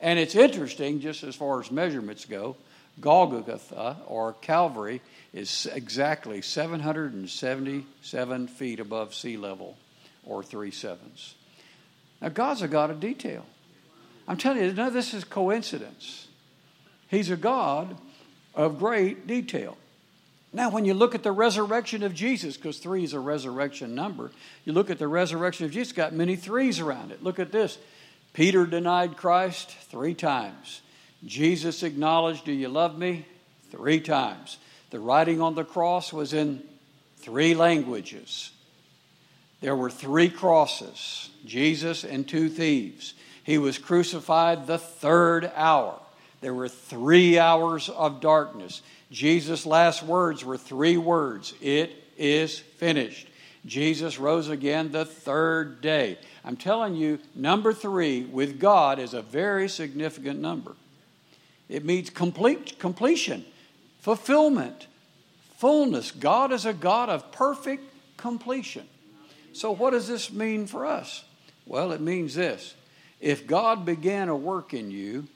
And 0.00 0.18
it's 0.18 0.34
interesting, 0.34 1.00
just 1.00 1.22
as 1.22 1.36
far 1.36 1.60
as 1.60 1.70
measurements 1.70 2.24
go, 2.24 2.56
Golgotha 3.00 3.96
or 4.06 4.34
Calvary 4.34 5.00
is 5.32 5.66
exactly 5.72 6.42
777 6.42 8.48
feet 8.48 8.80
above 8.80 9.14
sea 9.14 9.36
level, 9.36 9.76
or 10.26 10.42
three 10.42 10.70
sevens. 10.70 11.34
Now, 12.20 12.28
God's 12.28 12.62
a 12.62 12.68
God 12.68 12.90
of 12.90 13.00
detail. 13.00 13.46
I'm 14.28 14.36
telling 14.36 14.62
you, 14.62 14.72
none 14.72 14.88
of 14.88 14.92
this 14.92 15.14
is 15.14 15.24
coincidence. 15.24 16.28
He's 17.12 17.28
a 17.28 17.36
God 17.36 17.94
of 18.54 18.78
great 18.78 19.26
detail. 19.26 19.76
Now, 20.50 20.70
when 20.70 20.86
you 20.86 20.94
look 20.94 21.14
at 21.14 21.22
the 21.22 21.30
resurrection 21.30 22.02
of 22.02 22.14
Jesus, 22.14 22.56
because 22.56 22.78
three 22.78 23.04
is 23.04 23.12
a 23.12 23.20
resurrection 23.20 23.94
number, 23.94 24.30
you 24.64 24.72
look 24.72 24.88
at 24.88 24.98
the 24.98 25.08
resurrection 25.08 25.66
of 25.66 25.72
Jesus, 25.72 25.92
got 25.92 26.14
many 26.14 26.36
threes 26.36 26.80
around 26.80 27.12
it. 27.12 27.22
Look 27.22 27.38
at 27.38 27.52
this. 27.52 27.76
Peter 28.32 28.64
denied 28.64 29.18
Christ 29.18 29.70
three 29.90 30.14
times. 30.14 30.80
Jesus 31.22 31.82
acknowledged, 31.82 32.46
Do 32.46 32.52
you 32.52 32.70
love 32.70 32.98
me? 32.98 33.26
Three 33.70 34.00
times. 34.00 34.56
The 34.88 34.98
writing 34.98 35.42
on 35.42 35.54
the 35.54 35.64
cross 35.64 36.14
was 36.14 36.32
in 36.32 36.62
three 37.18 37.54
languages. 37.54 38.52
There 39.60 39.76
were 39.76 39.90
three 39.90 40.30
crosses 40.30 41.28
Jesus 41.44 42.04
and 42.04 42.26
two 42.26 42.48
thieves. 42.48 43.12
He 43.44 43.58
was 43.58 43.76
crucified 43.76 44.66
the 44.66 44.78
third 44.78 45.52
hour. 45.54 45.98
There 46.42 46.52
were 46.52 46.68
three 46.68 47.38
hours 47.38 47.88
of 47.88 48.20
darkness. 48.20 48.82
Jesus' 49.10 49.64
last 49.64 50.02
words 50.02 50.44
were 50.44 50.58
three 50.58 50.98
words 50.98 51.54
It 51.62 51.92
is 52.18 52.58
finished. 52.58 53.28
Jesus 53.64 54.18
rose 54.18 54.48
again 54.48 54.90
the 54.90 55.04
third 55.04 55.80
day. 55.80 56.18
I'm 56.44 56.56
telling 56.56 56.96
you, 56.96 57.20
number 57.36 57.72
three 57.72 58.24
with 58.24 58.58
God 58.58 58.98
is 58.98 59.14
a 59.14 59.22
very 59.22 59.68
significant 59.68 60.40
number. 60.40 60.74
It 61.68 61.84
means 61.84 62.10
complete 62.10 62.76
completion, 62.80 63.44
fulfillment, 64.00 64.88
fullness. 65.58 66.10
God 66.10 66.52
is 66.52 66.66
a 66.66 66.72
God 66.72 67.08
of 67.08 67.30
perfect 67.30 67.84
completion. 68.16 68.88
So, 69.52 69.70
what 69.70 69.90
does 69.90 70.08
this 70.08 70.32
mean 70.32 70.66
for 70.66 70.84
us? 70.84 71.24
Well, 71.66 71.92
it 71.92 72.00
means 72.00 72.34
this 72.34 72.74
if 73.20 73.46
God 73.46 73.86
began 73.86 74.28
a 74.28 74.36
work 74.36 74.74
in 74.74 74.90
you, 74.90 75.28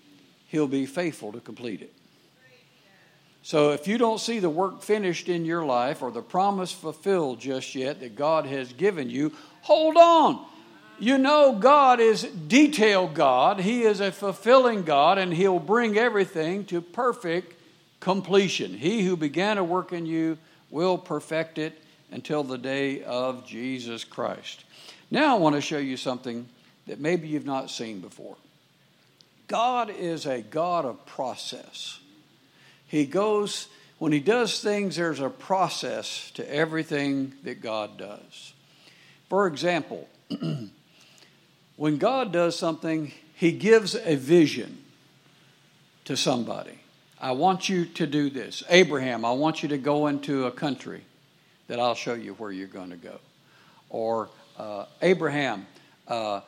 He'll 0.48 0.68
be 0.68 0.86
faithful 0.86 1.32
to 1.32 1.40
complete 1.40 1.82
it. 1.82 1.92
So 3.42 3.70
if 3.70 3.86
you 3.86 3.96
don't 3.96 4.18
see 4.18 4.40
the 4.40 4.50
work 4.50 4.82
finished 4.82 5.28
in 5.28 5.44
your 5.44 5.64
life 5.64 6.02
or 6.02 6.10
the 6.10 6.22
promise 6.22 6.72
fulfilled 6.72 7.38
just 7.38 7.76
yet 7.76 8.00
that 8.00 8.16
God 8.16 8.44
has 8.46 8.72
given 8.72 9.08
you, 9.08 9.32
hold 9.62 9.96
on. 9.96 10.44
You 10.98 11.18
know, 11.18 11.54
God 11.54 12.00
is 12.00 12.24
detail 12.24 13.06
God. 13.06 13.60
He 13.60 13.82
is 13.82 14.00
a 14.00 14.10
fulfilling 14.10 14.82
God, 14.82 15.18
and 15.18 15.32
He'll 15.32 15.58
bring 15.58 15.98
everything 15.98 16.64
to 16.66 16.80
perfect 16.80 17.54
completion. 18.00 18.72
He 18.72 19.04
who 19.04 19.16
began 19.16 19.58
a 19.58 19.64
work 19.64 19.92
in 19.92 20.06
you 20.06 20.38
will 20.70 20.96
perfect 20.96 21.58
it 21.58 21.80
until 22.10 22.42
the 22.42 22.58
day 22.58 23.04
of 23.04 23.46
Jesus 23.46 24.04
Christ. 24.04 24.64
Now, 25.10 25.36
I 25.36 25.38
want 25.38 25.54
to 25.54 25.60
show 25.60 25.78
you 25.78 25.96
something 25.96 26.48
that 26.86 26.98
maybe 26.98 27.28
you've 27.28 27.46
not 27.46 27.70
seen 27.70 28.00
before. 28.00 28.36
God 29.48 29.90
is 29.90 30.26
a 30.26 30.42
God 30.42 30.84
of 30.84 31.04
process. 31.06 32.00
He 32.86 33.06
goes, 33.06 33.68
when 33.98 34.12
He 34.12 34.20
does 34.20 34.60
things, 34.60 34.96
there's 34.96 35.20
a 35.20 35.30
process 35.30 36.30
to 36.32 36.54
everything 36.54 37.34
that 37.44 37.60
God 37.60 37.96
does. 37.96 38.52
For 39.28 39.46
example, 39.46 40.08
when 41.76 41.98
God 41.98 42.32
does 42.32 42.58
something, 42.58 43.12
He 43.34 43.52
gives 43.52 43.94
a 43.94 44.16
vision 44.16 44.78
to 46.04 46.16
somebody. 46.16 46.78
I 47.20 47.32
want 47.32 47.68
you 47.68 47.86
to 47.86 48.06
do 48.06 48.28
this. 48.30 48.62
Abraham, 48.68 49.24
I 49.24 49.32
want 49.32 49.62
you 49.62 49.70
to 49.70 49.78
go 49.78 50.06
into 50.06 50.46
a 50.46 50.50
country 50.50 51.02
that 51.68 51.80
I'll 51.80 51.94
show 51.94 52.14
you 52.14 52.34
where 52.34 52.52
you're 52.52 52.68
going 52.68 52.90
to 52.90 52.96
go. 52.96 53.18
Or 53.88 54.28
uh, 54.58 54.84
Abraham, 55.02 55.66
uh, 56.06 56.42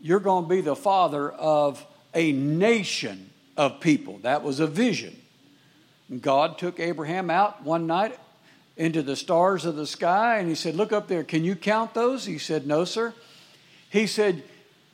you're 0.00 0.20
going 0.20 0.44
to 0.44 0.48
be 0.48 0.60
the 0.60 0.76
father 0.76 1.30
of 1.30 1.84
a 2.14 2.32
nation 2.32 3.30
of 3.56 3.80
people. 3.80 4.18
That 4.18 4.42
was 4.42 4.60
a 4.60 4.66
vision. 4.66 5.16
God 6.20 6.58
took 6.58 6.78
Abraham 6.78 7.30
out 7.30 7.62
one 7.62 7.86
night 7.86 8.18
into 8.76 9.02
the 9.02 9.16
stars 9.16 9.64
of 9.64 9.76
the 9.76 9.86
sky 9.86 10.38
and 10.38 10.48
he 10.48 10.54
said, 10.54 10.74
Look 10.74 10.92
up 10.92 11.08
there, 11.08 11.24
can 11.24 11.44
you 11.44 11.54
count 11.54 11.94
those? 11.94 12.24
He 12.24 12.38
said, 12.38 12.66
No, 12.66 12.84
sir. 12.84 13.14
He 13.88 14.06
said, 14.06 14.42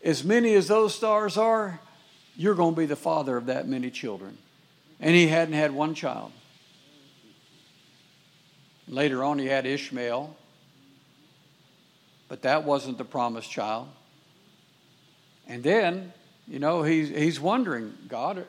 As 0.03 0.25
many 0.25 0.55
as 0.55 0.69
those 0.69 0.95
stars 0.95 1.37
are, 1.37 1.81
you're 2.37 2.55
going 2.55 2.75
to 2.75 2.79
be 2.79 2.87
the 2.87 2.97
father 2.97 3.37
of 3.37 3.47
that 3.47 3.67
many 3.67 3.91
children. 3.91 4.39
And 5.01 5.15
he 5.15 5.29
hadn't 5.29 5.55
had 5.55 5.73
one 5.73 5.95
child. 5.95 6.33
Later 8.89 9.23
on, 9.23 9.39
he 9.39 9.47
had 9.47 9.67
Ishmael, 9.67 10.35
but 12.29 12.43
that 12.43 12.65
wasn't 12.65 12.97
the 12.97 13.05
promised 13.05 13.51
child. 13.51 13.89
And 15.47 15.63
then, 15.63 16.13
you 16.49 16.59
know, 16.59 16.83
he's, 16.83 17.09
he's 17.09 17.38
wondering, 17.38 17.93
God, 18.09 18.45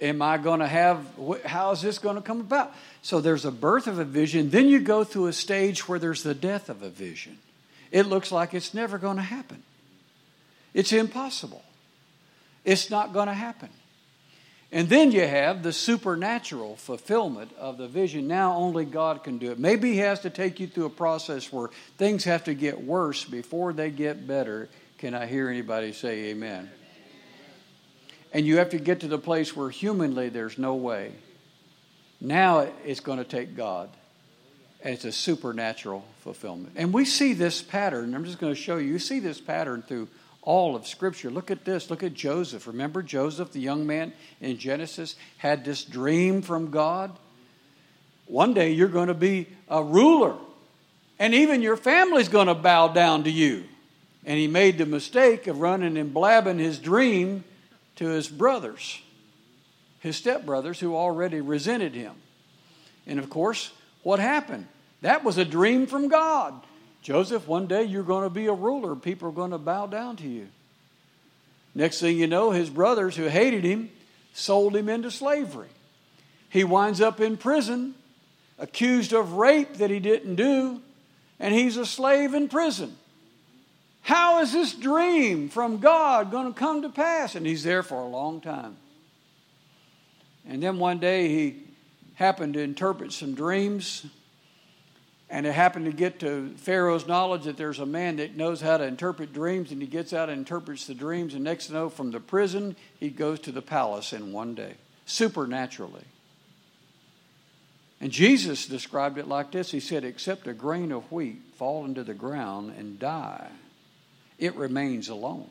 am 0.00 0.22
I 0.22 0.38
going 0.38 0.60
to 0.60 0.66
have, 0.66 1.04
how 1.44 1.72
is 1.72 1.82
this 1.82 1.98
going 1.98 2.16
to 2.16 2.22
come 2.22 2.40
about? 2.40 2.72
So 3.02 3.20
there's 3.20 3.44
a 3.44 3.50
birth 3.50 3.86
of 3.86 3.98
a 3.98 4.04
vision. 4.04 4.50
Then 4.50 4.68
you 4.68 4.80
go 4.80 5.04
through 5.04 5.26
a 5.26 5.32
stage 5.32 5.88
where 5.88 5.98
there's 5.98 6.22
the 6.22 6.34
death 6.34 6.68
of 6.68 6.82
a 6.82 6.88
vision. 6.88 7.38
It 7.90 8.06
looks 8.06 8.30
like 8.30 8.54
it's 8.54 8.74
never 8.74 8.98
going 8.98 9.16
to 9.16 9.22
happen. 9.22 9.62
It's 10.74 10.92
impossible. 10.92 11.62
It's 12.64 12.90
not 12.90 13.12
going 13.12 13.28
to 13.28 13.34
happen. 13.34 13.70
And 14.70 14.88
then 14.90 15.12
you 15.12 15.26
have 15.26 15.62
the 15.62 15.72
supernatural 15.72 16.76
fulfillment 16.76 17.50
of 17.58 17.78
the 17.78 17.88
vision. 17.88 18.28
Now 18.28 18.54
only 18.54 18.84
God 18.84 19.24
can 19.24 19.38
do 19.38 19.50
it. 19.50 19.58
Maybe 19.58 19.92
He 19.92 19.98
has 19.98 20.20
to 20.20 20.30
take 20.30 20.60
you 20.60 20.66
through 20.66 20.84
a 20.84 20.90
process 20.90 21.50
where 21.50 21.70
things 21.96 22.24
have 22.24 22.44
to 22.44 22.54
get 22.54 22.82
worse 22.82 23.24
before 23.24 23.72
they 23.72 23.90
get 23.90 24.26
better. 24.26 24.68
Can 24.98 25.14
I 25.14 25.26
hear 25.26 25.48
anybody 25.48 25.92
say 25.92 26.26
amen? 26.26 26.70
And 28.32 28.46
you 28.46 28.58
have 28.58 28.70
to 28.70 28.78
get 28.78 29.00
to 29.00 29.08
the 29.08 29.18
place 29.18 29.56
where 29.56 29.70
humanly 29.70 30.28
there's 30.28 30.58
no 30.58 30.74
way. 30.74 31.12
Now 32.20 32.68
it's 32.84 33.00
going 33.00 33.18
to 33.18 33.24
take 33.24 33.56
God. 33.56 33.88
And 34.82 34.94
it's 34.94 35.04
a 35.04 35.12
supernatural 35.12 36.04
fulfillment. 36.20 36.74
And 36.76 36.92
we 36.92 37.04
see 37.04 37.32
this 37.32 37.62
pattern. 37.62 38.14
I'm 38.14 38.24
just 38.24 38.38
going 38.38 38.54
to 38.54 38.60
show 38.60 38.76
you. 38.76 38.92
You 38.92 38.98
see 38.98 39.18
this 39.18 39.40
pattern 39.40 39.82
through 39.82 40.08
all 40.42 40.76
of 40.76 40.86
Scripture. 40.86 41.30
Look 41.30 41.50
at 41.50 41.64
this. 41.64 41.90
Look 41.90 42.02
at 42.02 42.14
Joseph. 42.14 42.66
Remember 42.66 43.02
Joseph, 43.02 43.52
the 43.52 43.60
young 43.60 43.86
man 43.86 44.12
in 44.40 44.56
Genesis, 44.56 45.16
had 45.38 45.64
this 45.64 45.84
dream 45.84 46.42
from 46.42 46.70
God? 46.70 47.16
One 48.26 48.54
day 48.54 48.70
you're 48.72 48.88
going 48.88 49.08
to 49.08 49.14
be 49.14 49.48
a 49.68 49.82
ruler, 49.82 50.36
and 51.18 51.34
even 51.34 51.62
your 51.62 51.76
family's 51.76 52.28
going 52.28 52.46
to 52.46 52.54
bow 52.54 52.88
down 52.88 53.24
to 53.24 53.30
you. 53.30 53.64
And 54.24 54.38
he 54.38 54.46
made 54.46 54.78
the 54.78 54.86
mistake 54.86 55.46
of 55.46 55.60
running 55.60 55.96
and 55.96 56.12
blabbing 56.12 56.58
his 56.58 56.78
dream 56.78 57.44
to 57.98 58.06
his 58.06 58.28
brothers, 58.28 59.00
his 60.00 60.20
stepbrothers, 60.20 60.78
who 60.78 60.96
already 60.96 61.40
resented 61.40 61.94
him. 61.94 62.14
And 63.06 63.18
of 63.18 63.28
course, 63.28 63.72
what 64.04 64.20
happened? 64.20 64.68
That 65.02 65.24
was 65.24 65.36
a 65.36 65.44
dream 65.44 65.86
from 65.86 66.08
God. 66.08 66.54
Joseph, 67.02 67.48
one 67.48 67.66
day 67.66 67.84
you're 67.84 68.02
going 68.02 68.24
to 68.24 68.30
be 68.30 68.46
a 68.46 68.52
ruler. 68.52 68.94
People 68.94 69.28
are 69.28 69.32
going 69.32 69.50
to 69.50 69.58
bow 69.58 69.86
down 69.86 70.16
to 70.16 70.28
you. 70.28 70.46
Next 71.74 72.00
thing 72.00 72.18
you 72.18 72.26
know, 72.26 72.50
his 72.52 72.70
brothers 72.70 73.16
who 73.16 73.24
hated 73.24 73.64
him 73.64 73.90
sold 74.32 74.76
him 74.76 74.88
into 74.88 75.10
slavery. 75.10 75.68
He 76.50 76.64
winds 76.64 77.00
up 77.00 77.20
in 77.20 77.36
prison, 77.36 77.94
accused 78.58 79.12
of 79.12 79.32
rape 79.32 79.74
that 79.74 79.90
he 79.90 79.98
didn't 79.98 80.36
do, 80.36 80.80
and 81.40 81.54
he's 81.54 81.76
a 81.76 81.86
slave 81.86 82.34
in 82.34 82.48
prison. 82.48 82.96
How 84.08 84.40
is 84.40 84.54
this 84.54 84.72
dream 84.72 85.50
from 85.50 85.80
God 85.80 86.30
going 86.30 86.50
to 86.50 86.58
come 86.58 86.80
to 86.80 86.88
pass? 86.88 87.34
And 87.34 87.44
he's 87.44 87.62
there 87.62 87.82
for 87.82 88.00
a 88.00 88.06
long 88.06 88.40
time. 88.40 88.78
And 90.48 90.62
then 90.62 90.78
one 90.78 90.98
day 90.98 91.28
he 91.28 91.62
happened 92.14 92.54
to 92.54 92.60
interpret 92.60 93.12
some 93.12 93.34
dreams 93.34 94.06
and 95.28 95.44
it 95.44 95.52
happened 95.52 95.84
to 95.84 95.92
get 95.92 96.20
to 96.20 96.54
Pharaoh's 96.56 97.06
knowledge 97.06 97.44
that 97.44 97.58
there's 97.58 97.80
a 97.80 97.84
man 97.84 98.16
that 98.16 98.34
knows 98.34 98.62
how 98.62 98.78
to 98.78 98.84
interpret 98.84 99.34
dreams, 99.34 99.72
and 99.72 99.82
he 99.82 99.86
gets 99.86 100.14
out 100.14 100.30
and 100.30 100.38
interprets 100.38 100.86
the 100.86 100.94
dreams. 100.94 101.34
And 101.34 101.44
next 101.44 101.66
to 101.66 101.74
know, 101.74 101.90
from 101.90 102.12
the 102.12 102.18
prison, 102.18 102.76
he 102.98 103.10
goes 103.10 103.38
to 103.40 103.52
the 103.52 103.60
palace 103.60 104.14
in 104.14 104.32
one 104.32 104.54
day, 104.54 104.72
supernaturally. 105.04 106.06
And 108.00 108.10
Jesus 108.10 108.64
described 108.64 109.18
it 109.18 109.28
like 109.28 109.52
this 109.52 109.70
He 109.70 109.80
said, 109.80 110.02
Except 110.02 110.46
a 110.46 110.54
grain 110.54 110.92
of 110.92 111.12
wheat 111.12 111.42
fall 111.56 111.84
into 111.84 112.04
the 112.04 112.14
ground 112.14 112.72
and 112.78 112.98
die, 112.98 113.50
it 114.38 114.54
remains 114.54 115.08
alone. 115.08 115.48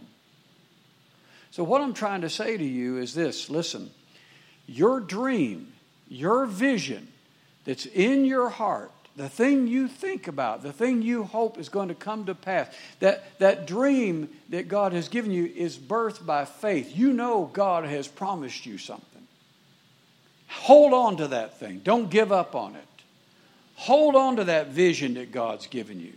So, 1.51 1.63
what 1.63 1.81
I'm 1.81 1.93
trying 1.93 2.21
to 2.21 2.29
say 2.29 2.57
to 2.57 2.63
you 2.63 2.97
is 2.97 3.13
this 3.13 3.49
listen, 3.49 3.89
your 4.67 4.99
dream, 4.99 5.73
your 6.07 6.45
vision 6.45 7.07
that's 7.65 7.85
in 7.85 8.25
your 8.25 8.49
heart, 8.49 8.91
the 9.15 9.27
thing 9.27 9.67
you 9.67 9.87
think 9.87 10.27
about, 10.27 10.61
the 10.61 10.71
thing 10.71 11.01
you 11.01 11.23
hope 11.23 11.57
is 11.57 11.69
going 11.69 11.87
to 11.87 11.95
come 11.95 12.25
to 12.25 12.35
pass, 12.35 12.73
that, 12.99 13.39
that 13.39 13.65
dream 13.65 14.29
that 14.49 14.67
God 14.67 14.93
has 14.93 15.09
given 15.09 15.31
you 15.31 15.45
is 15.45 15.77
birthed 15.77 16.25
by 16.25 16.45
faith. 16.45 16.95
You 16.95 17.11
know 17.11 17.49
God 17.51 17.85
has 17.85 18.07
promised 18.07 18.65
you 18.67 18.77
something. 18.77 19.27
Hold 20.49 20.93
on 20.93 21.17
to 21.17 21.29
that 21.29 21.59
thing. 21.59 21.81
Don't 21.83 22.09
give 22.11 22.31
up 22.31 22.55
on 22.55 22.75
it. 22.75 22.83
Hold 23.75 24.15
on 24.15 24.35
to 24.37 24.43
that 24.45 24.67
vision 24.67 25.15
that 25.15 25.31
God's 25.31 25.67
given 25.67 25.99
you. 25.99 26.13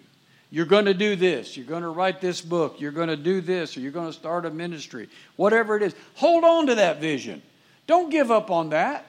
You're 0.50 0.66
going 0.66 0.86
to 0.86 0.94
do 0.94 1.14
this. 1.14 1.56
You're 1.56 1.66
going 1.66 1.82
to 1.82 1.88
write 1.88 2.20
this 2.20 2.40
book. 2.40 2.80
You're 2.80 2.90
going 2.90 3.08
to 3.08 3.16
do 3.16 3.40
this, 3.40 3.76
or 3.76 3.80
you're 3.80 3.92
going 3.92 4.08
to 4.08 4.12
start 4.12 4.44
a 4.44 4.50
ministry. 4.50 5.08
Whatever 5.36 5.76
it 5.76 5.82
is, 5.82 5.94
hold 6.14 6.44
on 6.44 6.66
to 6.66 6.74
that 6.74 7.00
vision. 7.00 7.40
Don't 7.86 8.10
give 8.10 8.30
up 8.30 8.50
on 8.50 8.70
that. 8.70 9.06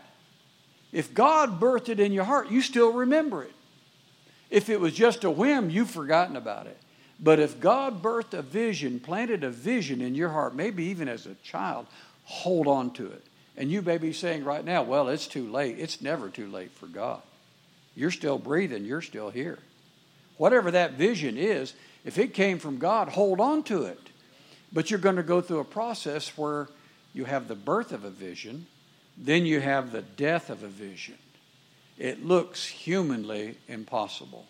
If 0.91 1.13
God 1.13 1.59
birthed 1.59 1.89
it 1.89 1.99
in 1.99 2.11
your 2.11 2.25
heart, 2.25 2.51
you 2.51 2.61
still 2.61 2.93
remember 2.93 3.43
it. 3.43 3.53
If 4.49 4.69
it 4.69 4.79
was 4.79 4.93
just 4.93 5.23
a 5.23 5.31
whim, 5.31 5.69
you've 5.69 5.89
forgotten 5.89 6.35
about 6.35 6.67
it. 6.67 6.77
But 7.19 7.39
if 7.39 7.59
God 7.59 8.03
birthed 8.03 8.33
a 8.33 8.41
vision, 8.41 8.99
planted 8.99 9.43
a 9.43 9.49
vision 9.49 10.01
in 10.01 10.15
your 10.15 10.29
heart, 10.29 10.55
maybe 10.55 10.85
even 10.85 11.07
as 11.07 11.25
a 11.25 11.35
child, 11.43 11.87
hold 12.25 12.67
on 12.67 12.91
to 12.93 13.07
it. 13.07 13.23
And 13.55 13.71
you 13.71 13.81
may 13.81 13.97
be 13.97 14.13
saying 14.13 14.43
right 14.43 14.65
now, 14.65 14.83
well, 14.83 15.07
it's 15.09 15.27
too 15.27 15.49
late. 15.49 15.79
It's 15.79 16.01
never 16.01 16.29
too 16.29 16.47
late 16.47 16.71
for 16.71 16.87
God. 16.87 17.21
You're 17.95 18.11
still 18.11 18.37
breathing, 18.37 18.85
you're 18.85 19.01
still 19.01 19.29
here. 19.29 19.59
Whatever 20.41 20.71
that 20.71 20.93
vision 20.93 21.37
is, 21.37 21.75
if 22.03 22.17
it 22.17 22.33
came 22.33 22.57
from 22.57 22.79
God, 22.79 23.09
hold 23.09 23.39
on 23.39 23.61
to 23.65 23.83
it. 23.83 23.99
But 24.73 24.89
you're 24.89 24.99
going 24.99 25.17
to 25.17 25.21
go 25.21 25.39
through 25.39 25.59
a 25.59 25.63
process 25.63 26.35
where 26.35 26.67
you 27.13 27.25
have 27.25 27.47
the 27.47 27.53
birth 27.53 27.91
of 27.91 28.05
a 28.05 28.09
vision, 28.09 28.65
Then 29.15 29.45
you 29.45 29.59
have 29.59 29.91
the 29.91 30.01
death 30.01 30.49
of 30.49 30.63
a 30.63 30.67
vision. 30.67 31.19
It 31.99 32.25
looks 32.25 32.65
humanly 32.65 33.59
impossible. 33.67 34.47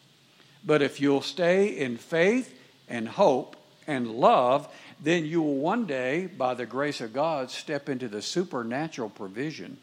But 0.65 0.81
if 0.81 1.01
you'll 1.01 1.21
stay 1.21 1.77
in 1.77 1.97
faith 1.97 2.57
and 2.87 3.09
hope 3.09 3.57
and 3.85 4.11
love, 4.11 4.73
then 5.03 5.25
you 5.25 5.41
will 5.41 5.57
one 5.57 5.87
day, 5.87 6.27
by 6.27 6.53
the 6.53 6.65
grace 6.65 7.01
of 7.01 7.11
God, 7.11 7.51
step 7.51 7.89
into 7.89 8.07
the 8.07 8.21
supernatural 8.21 9.09
provision, 9.09 9.77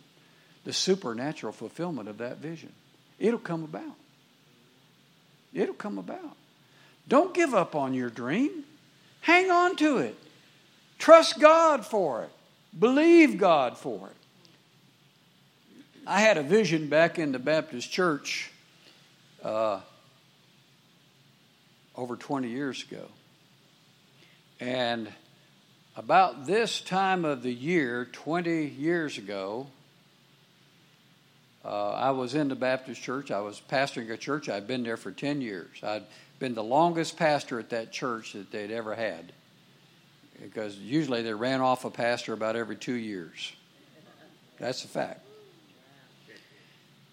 the 0.65 0.73
supernatural 0.73 1.53
fulfillment 1.53 2.09
of 2.09 2.17
that 2.17 2.39
vision. 2.39 2.73
It'll 3.19 3.39
come 3.39 3.63
about. 3.63 3.97
It'll 5.53 5.75
come 5.75 5.99
about. 5.99 6.37
Don't 7.09 7.33
give 7.33 7.55
up 7.55 7.75
on 7.75 7.95
your 7.95 8.11
dream. 8.11 8.65
Hang 9.23 9.51
on 9.51 9.77
to 9.77 9.99
it. 9.99 10.17
Trust 10.99 11.41
God 11.41 11.87
for 11.87 12.25
it. 12.25 12.31
Believe 12.79 13.39
God 13.39 13.79
for 13.79 14.09
it. 14.09 14.17
I 16.07 16.21
had 16.21 16.39
a 16.39 16.43
vision 16.43 16.89
back 16.89 17.19
in 17.19 17.33
the 17.33 17.39
Baptist 17.39 17.91
church 17.91 18.51
uh, 19.43 19.81
over 21.95 22.17
20 22.17 22.49
years 22.49 22.85
ago. 22.91 23.07
And 24.61 25.09
about 25.97 26.47
this 26.47 26.81
time 26.81 27.25
of 27.25 27.43
the 27.43 27.53
year, 27.53 28.07
20 28.13 28.67
years 28.67 29.19
ago, 29.19 29.67
uh, 31.69 31.91
I 31.91 32.13
was 32.13 32.35
in 32.35 32.49
the 32.49 32.55
Baptist 32.55 33.03
church. 33.03 33.31
I 33.31 33.41
was 33.41 33.61
pastoring 33.71 34.11
a 34.11 34.17
church. 34.17 34.49
I'd 34.49 34.67
been 34.67 34.83
there 34.83 34.97
for 34.97 35.13
10 35.13 35.43
years. 35.43 35.83
I'd 35.83 36.05
been 36.39 36.55
the 36.55 36.65
longest 36.65 37.19
pastor 37.19 37.59
at 37.61 37.69
that 37.71 37.93
church 37.93 38.33
that 38.33 38.51
they'd 38.51 38.71
ever 38.71 38.95
had 38.95 39.33
because 40.43 40.79
usually 40.79 41.23
they 41.23 41.35
ran 41.35 41.61
off 41.61 41.85
a 41.85 41.91
pastor 41.91 42.33
about 42.33 42.57
every 42.57 42.77
two 42.77 42.95
years. 42.95 43.53
That's 44.59 44.83
a 44.85 44.89
fact. 44.89 45.21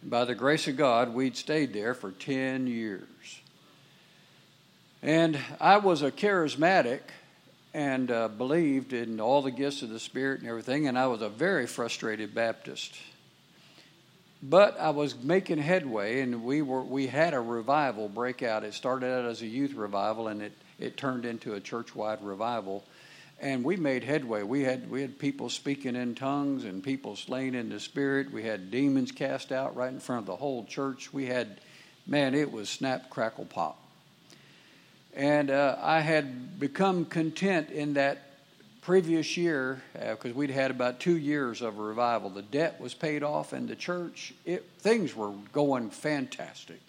by 0.01 0.23
the 0.23 0.35
grace 0.35 0.67
of 0.67 0.77
God, 0.77 1.13
we'd 1.13 1.35
stayed 1.35 1.73
there 1.73 1.93
for 1.93 2.11
10 2.11 2.67
years. 2.67 3.41
And 5.01 5.37
I 5.59 5.77
was 5.77 6.01
a 6.01 6.11
charismatic 6.11 7.01
and 7.73 8.09
uh, 8.09 8.29
believed 8.29 8.93
in 8.93 9.19
all 9.19 9.41
the 9.41 9.51
gifts 9.51 9.81
of 9.81 9.89
the 9.89 9.99
Spirit 9.99 10.39
and 10.39 10.49
everything, 10.49 10.87
and 10.87 10.97
I 10.97 11.07
was 11.07 11.21
a 11.21 11.29
very 11.29 11.67
frustrated 11.67 12.33
Baptist. 12.33 12.95
But 14.43 14.79
I 14.79 14.91
was 14.91 15.15
making 15.23 15.57
headway, 15.57 16.21
and 16.21 16.43
we 16.43 16.61
were 16.61 16.83
we 16.83 17.07
had 17.07 17.33
a 17.33 17.39
revival 17.39 18.09
breakout. 18.09 18.63
It 18.63 18.73
started 18.73 19.07
out 19.07 19.25
as 19.25 19.41
a 19.41 19.47
youth 19.47 19.73
revival, 19.73 20.27
and 20.27 20.41
it, 20.41 20.53
it 20.79 20.97
turned 20.97 21.25
into 21.25 21.53
a 21.53 21.59
church 21.59 21.95
wide 21.95 22.23
revival 22.23 22.83
and 23.39 23.63
we 23.63 23.75
made 23.75 24.03
headway. 24.03 24.43
We 24.43 24.63
had 24.63 24.89
we 24.89 25.01
had 25.01 25.19
people 25.19 25.49
speaking 25.49 25.95
in 25.95 26.15
tongues 26.15 26.63
and 26.63 26.83
people 26.83 27.15
slain 27.15 27.55
in 27.55 27.69
the 27.69 27.79
spirit. 27.79 28.31
We 28.31 28.43
had 28.43 28.71
demons 28.71 29.11
cast 29.11 29.51
out 29.51 29.75
right 29.75 29.91
in 29.91 29.99
front 29.99 30.21
of 30.21 30.25
the 30.25 30.35
whole 30.35 30.65
church. 30.65 31.13
We 31.13 31.25
had, 31.25 31.59
man, 32.07 32.33
it 32.33 32.51
was 32.51 32.69
snap 32.69 33.09
crackle 33.09 33.45
pop. 33.45 33.81
And 35.13 35.49
uh, 35.49 35.77
I 35.81 36.01
had 36.01 36.59
become 36.59 37.05
content 37.05 37.69
in 37.69 37.93
that 37.93 38.24
previous 38.85 39.35
year 39.35 39.81
because 39.93 40.31
uh, 40.31 40.35
we'd 40.35 40.51
had 40.51 40.69
about 40.69 40.99
two 40.99 41.17
years 41.17 41.63
of 41.63 41.79
revival. 41.79 42.29
The 42.29 42.43
debt 42.43 42.79
was 42.79 42.93
paid 42.93 43.23
off 43.23 43.51
and 43.51 43.67
the 43.67 43.75
church. 43.75 44.31
It, 44.45 44.63
things 44.77 45.15
were 45.15 45.31
going 45.51 45.89
fantastic, 45.89 46.79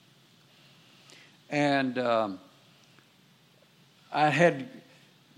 and 1.48 1.98
um, 1.98 2.38
I 4.12 4.28
had 4.28 4.68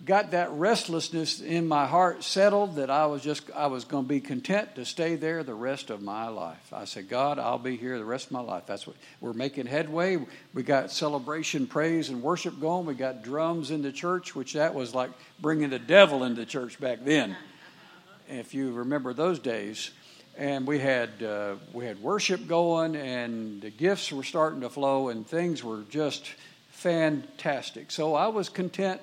got 0.04 0.30
that 0.30 0.50
restlessness 0.52 1.40
in 1.40 1.66
my 1.66 1.86
heart 1.86 2.22
settled 2.22 2.76
that 2.76 2.88
I 2.88 3.06
was 3.06 3.22
just 3.22 3.50
I 3.50 3.66
was 3.66 3.84
going 3.84 4.04
to 4.04 4.08
be 4.08 4.20
content 4.20 4.76
to 4.76 4.84
stay 4.84 5.16
there 5.16 5.42
the 5.42 5.54
rest 5.54 5.90
of 5.90 6.02
my 6.02 6.28
life. 6.28 6.72
I 6.72 6.84
said, 6.84 7.08
God, 7.08 7.38
I'll 7.38 7.58
be 7.58 7.76
here 7.76 7.98
the 7.98 8.04
rest 8.04 8.26
of 8.26 8.32
my 8.32 8.40
life. 8.40 8.64
That's 8.66 8.86
what 8.86 8.96
we're 9.20 9.32
making 9.32 9.66
headway. 9.66 10.24
We 10.54 10.62
got 10.62 10.92
celebration, 10.92 11.66
praise, 11.66 12.10
and 12.10 12.22
worship 12.22 12.60
going. 12.60 12.86
We 12.86 12.94
got 12.94 13.22
drums 13.22 13.70
in 13.70 13.82
the 13.82 13.92
church, 13.92 14.34
which 14.36 14.52
that 14.52 14.74
was 14.74 14.94
like 14.94 15.10
bringing 15.40 15.70
the 15.70 15.78
devil 15.80 16.22
into 16.22 16.46
church 16.46 16.78
back 16.80 17.04
then, 17.04 17.36
if 18.28 18.54
you 18.54 18.72
remember 18.72 19.12
those 19.12 19.38
days. 19.40 19.90
And 20.36 20.64
we 20.68 20.78
had 20.78 21.20
uh, 21.20 21.56
we 21.72 21.84
had 21.84 22.00
worship 22.00 22.46
going, 22.46 22.94
and 22.94 23.60
the 23.60 23.70
gifts 23.70 24.12
were 24.12 24.22
starting 24.22 24.60
to 24.60 24.70
flow, 24.70 25.08
and 25.08 25.26
things 25.26 25.64
were 25.64 25.82
just 25.90 26.30
fantastic. 26.70 27.90
So 27.90 28.14
I 28.14 28.28
was 28.28 28.48
content 28.48 29.00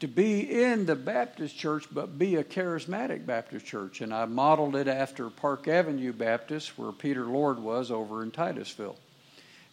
to 0.00 0.06
be 0.06 0.62
in 0.62 0.86
the 0.86 0.94
Baptist 0.94 1.56
church, 1.56 1.86
but 1.90 2.18
be 2.18 2.36
a 2.36 2.44
charismatic 2.44 3.26
Baptist 3.26 3.66
church. 3.66 4.00
And 4.00 4.14
I 4.14 4.26
modeled 4.26 4.76
it 4.76 4.86
after 4.86 5.28
Park 5.28 5.66
Avenue 5.66 6.12
Baptist, 6.12 6.78
where 6.78 6.92
Peter 6.92 7.24
Lord 7.24 7.58
was 7.58 7.90
over 7.90 8.22
in 8.22 8.30
Titusville. 8.30 8.96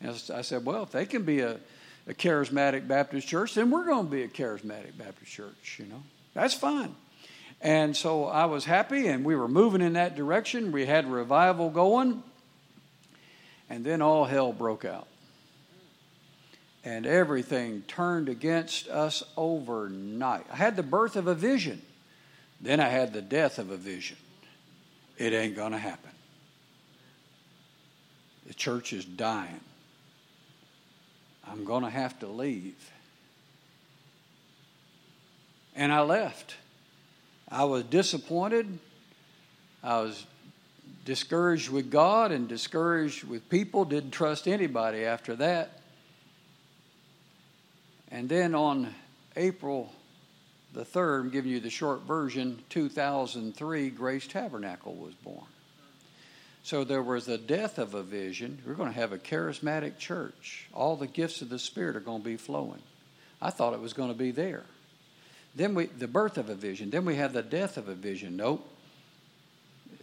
And 0.01 0.21
I 0.33 0.41
said, 0.41 0.65
well, 0.65 0.83
if 0.83 0.91
they 0.91 1.05
can 1.05 1.23
be 1.23 1.41
a, 1.41 1.59
a 2.07 2.13
charismatic 2.13 2.87
Baptist 2.87 3.27
church, 3.27 3.53
then 3.53 3.69
we're 3.69 3.85
going 3.85 4.05
to 4.05 4.11
be 4.11 4.23
a 4.23 4.27
charismatic 4.27 4.97
Baptist 4.97 5.31
church, 5.31 5.77
you 5.79 5.85
know. 5.85 6.03
That's 6.33 6.53
fine. 6.53 6.95
And 7.61 7.95
so 7.95 8.25
I 8.25 8.45
was 8.45 8.65
happy, 8.65 9.07
and 9.07 9.23
we 9.23 9.35
were 9.35 9.47
moving 9.47 9.81
in 9.81 9.93
that 9.93 10.15
direction. 10.15 10.71
We 10.71 10.85
had 10.85 11.09
revival 11.09 11.69
going, 11.69 12.23
and 13.69 13.85
then 13.85 14.01
all 14.01 14.25
hell 14.25 14.51
broke 14.53 14.85
out 14.85 15.07
and 16.85 17.07
everything 17.07 17.81
turned 17.87 18.29
against 18.29 18.87
us 18.87 19.23
overnight. 19.35 20.45
I 20.51 20.55
had 20.55 20.75
the 20.75 20.83
birth 20.83 21.15
of 21.15 21.25
a 21.27 21.35
vision, 21.35 21.81
then 22.61 22.79
I 22.79 22.87
had 22.87 23.11
the 23.11 23.21
death 23.21 23.57
of 23.57 23.71
a 23.71 23.77
vision. 23.77 24.17
It 25.17 25.33
ain't 25.33 25.55
going 25.55 25.71
to 25.71 25.77
happen. 25.77 26.11
The 28.45 28.53
church 28.53 28.93
is 28.93 29.03
dying. 29.03 29.61
I'm 31.47 31.65
going 31.65 31.83
to 31.83 31.89
have 31.89 32.19
to 32.19 32.27
leave. 32.27 32.91
And 35.75 35.91
I 35.91 36.01
left. 36.01 36.55
I 37.49 37.63
was 37.63 37.83
disappointed. 37.83 38.79
I 39.83 40.01
was 40.01 40.25
discouraged 41.05 41.69
with 41.69 41.89
God 41.89 42.31
and 42.31 42.47
discouraged 42.47 43.23
with 43.23 43.49
people. 43.49 43.85
Didn't 43.85 44.11
trust 44.11 44.47
anybody 44.47 45.05
after 45.05 45.35
that. 45.37 45.74
And 48.15 48.29
then 48.29 48.55
on 48.55 48.95
April 49.35 49.91
the 50.73 50.85
3rd, 50.85 51.19
I'm 51.19 51.29
giving 51.31 51.51
you 51.51 51.59
the 51.59 51.69
short 51.69 52.03
version, 52.03 52.61
2003, 52.69 53.89
Grace 53.89 54.25
Tabernacle 54.25 54.95
was 54.95 55.13
born. 55.15 55.43
So 56.63 56.85
there 56.85 57.03
was 57.03 57.25
the 57.25 57.37
death 57.37 57.77
of 57.77 57.93
a 57.93 58.03
vision. 58.03 58.59
We're 58.65 58.75
going 58.75 58.93
to 58.93 58.97
have 58.97 59.11
a 59.11 59.17
charismatic 59.17 59.97
church. 59.97 60.65
All 60.73 60.95
the 60.95 61.07
gifts 61.07 61.41
of 61.41 61.49
the 61.49 61.59
Spirit 61.59 61.97
are 61.97 61.99
going 61.99 62.21
to 62.21 62.25
be 62.25 62.37
flowing. 62.37 62.81
I 63.41 63.49
thought 63.49 63.73
it 63.73 63.81
was 63.81 63.91
going 63.91 64.13
to 64.13 64.17
be 64.17 64.31
there. 64.31 64.63
Then 65.53 65.75
we, 65.75 65.87
the 65.87 66.07
birth 66.07 66.37
of 66.37 66.47
a 66.47 66.55
vision. 66.55 66.91
Then 66.91 67.03
we 67.03 67.17
had 67.17 67.33
the 67.33 67.43
death 67.43 67.75
of 67.75 67.89
a 67.89 67.95
vision. 67.95 68.37
Nope, 68.37 68.65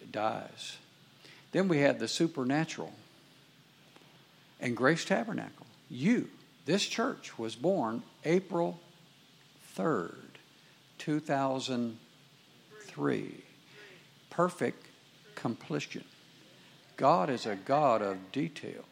it 0.03 0.12
dies. 0.12 0.77
Then 1.53 1.66
we 1.66 1.79
had 1.79 1.98
the 1.98 2.09
supernatural 2.09 2.92
and 4.61 4.77
Grace 4.77 5.07
Tabernacle. 5.07 5.66
You 5.88 6.29
this 6.64 6.87
church 6.87 7.37
was 7.38 7.57
born 7.57 8.03
April 8.25 8.81
3rd, 9.77 10.14
2003. 10.98 13.44
Perfect 14.31 14.87
completion. 15.35 16.05
God 16.96 17.29
is 17.31 17.46
a 17.46 17.57
God 17.57 18.01
of 18.03 18.31
detail, 18.31 18.85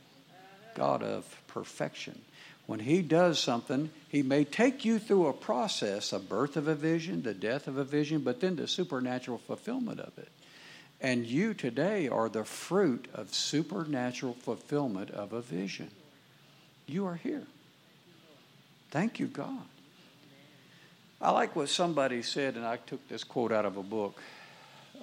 God 0.74 1.02
of 1.02 1.36
perfection. 1.46 2.20
When 2.66 2.80
He 2.80 3.02
does 3.02 3.38
something, 3.38 3.90
He 4.08 4.22
may 4.22 4.44
take 4.44 4.84
you 4.84 4.98
through 4.98 5.28
a 5.28 5.32
process, 5.32 6.12
a 6.12 6.18
birth 6.18 6.56
of 6.56 6.66
a 6.66 6.74
vision, 6.74 7.22
the 7.22 7.34
death 7.34 7.68
of 7.68 7.76
a 7.76 7.84
vision, 7.84 8.22
but 8.22 8.40
then 8.40 8.56
the 8.56 8.66
supernatural 8.66 9.38
fulfillment 9.38 10.00
of 10.00 10.18
it. 10.18 10.26
And 11.00 11.24
you 11.24 11.54
today 11.54 12.08
are 12.08 12.28
the 12.28 12.44
fruit 12.44 13.06
of 13.14 13.32
supernatural 13.32 14.34
fulfillment 14.34 15.10
of 15.10 15.32
a 15.32 15.40
vision. 15.40 15.90
You 16.86 17.06
are 17.06 17.14
here. 17.14 17.46
Thank 18.90 19.20
you, 19.20 19.26
God. 19.26 19.62
I 21.20 21.30
like 21.30 21.54
what 21.54 21.68
somebody 21.68 22.22
said, 22.22 22.56
and 22.56 22.64
I 22.64 22.76
took 22.76 23.06
this 23.08 23.24
quote 23.24 23.52
out 23.52 23.64
of 23.66 23.76
a 23.76 23.82
book. 23.82 24.20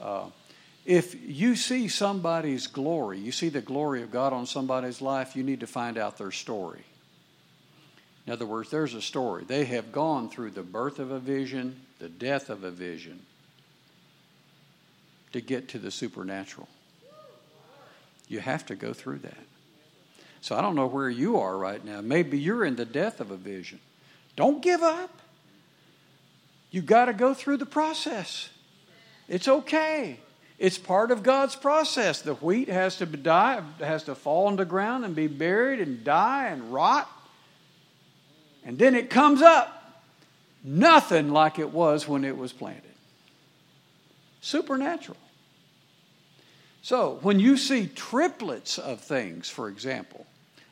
Uh, 0.02 0.26
if 0.86 1.16
you 1.22 1.56
see 1.56 1.88
somebody's 1.88 2.68
glory, 2.68 3.20
you 3.20 3.32
see 3.32 3.50
the 3.50 3.62
glory 3.62 4.02
of 4.02 4.12
God 4.12 4.34
on 4.34 4.46
somebody's 4.46 5.02
life, 5.02 5.36
you 5.36 5.44
need 5.44 5.60
to 5.60 5.68
find 5.68 5.98
out 5.98 6.18
their 6.18 6.32
story. 6.32 6.84
In 8.26 8.34
other 8.34 8.46
words, 8.46 8.70
there's 8.72 8.94
a 8.94 9.02
story. 9.02 9.44
They 9.46 9.66
have 9.66 9.92
gone 9.92 10.30
through 10.30 10.52
the 10.52 10.64
birth 10.64 11.00
of 11.00 11.12
a 11.12 11.20
vision, 11.20 11.82
the 12.00 12.10
death 12.10 12.50
of 12.50 12.64
a 12.64 12.72
vision, 12.72 13.22
to 15.34 15.42
get 15.42 15.70
to 15.70 15.80
the 15.80 15.92
supernatural. 15.92 16.68
You 18.28 18.40
have 18.40 18.66
to 18.66 18.76
go 18.76 18.94
through 18.94 19.20
that. 19.20 19.38
So 20.48 20.56
I 20.56 20.62
don't 20.62 20.76
know 20.76 20.88
where 20.88 21.10
you 21.10 21.40
are 21.40 21.58
right 21.58 21.84
now. 21.84 22.00
Maybe 22.00 22.40
you're 22.40 22.64
in 22.64 22.78
the 22.78 22.86
death 22.86 23.20
of 23.20 23.32
a 23.32 23.36
vision. 23.36 23.82
Don't 24.38 24.62
give 24.62 24.82
up. 24.82 25.12
You 26.72 26.82
got 26.82 27.06
to 27.06 27.14
go 27.14 27.34
through 27.34 27.58
the 27.58 27.66
process. 27.66 28.48
It's 29.28 29.50
okay. 29.50 30.22
It's 30.58 30.78
part 30.78 31.12
of 31.12 31.22
God's 31.22 31.58
process. 31.58 32.22
The 32.22 32.36
wheat 32.36 32.70
has 32.70 32.96
to 33.00 33.06
die, 33.06 33.62
has 33.80 34.04
to 34.04 34.16
fall 34.16 34.48
into 34.48 34.64
the 34.64 34.70
ground 34.70 35.04
and 35.04 35.14
be 35.14 35.28
buried 35.28 35.82
and 35.82 36.06
die 36.06 36.48
and 36.48 36.74
rot. 36.74 37.12
And 38.64 38.80
then 38.80 38.96
it 38.96 39.10
comes 39.10 39.42
up. 39.42 40.02
Nothing 40.64 41.34
like 41.34 41.60
it 41.60 41.74
was 41.74 42.08
when 42.08 42.24
it 42.24 42.38
was 42.38 42.54
planted. 42.54 42.84
Supernatural. 44.40 45.18
So, 46.84 47.20
when 47.22 47.38
you 47.38 47.58
see 47.58 47.88
triplets 47.88 48.78
of 48.78 49.02
things, 49.02 49.50
for 49.50 49.68
example, 49.68 50.26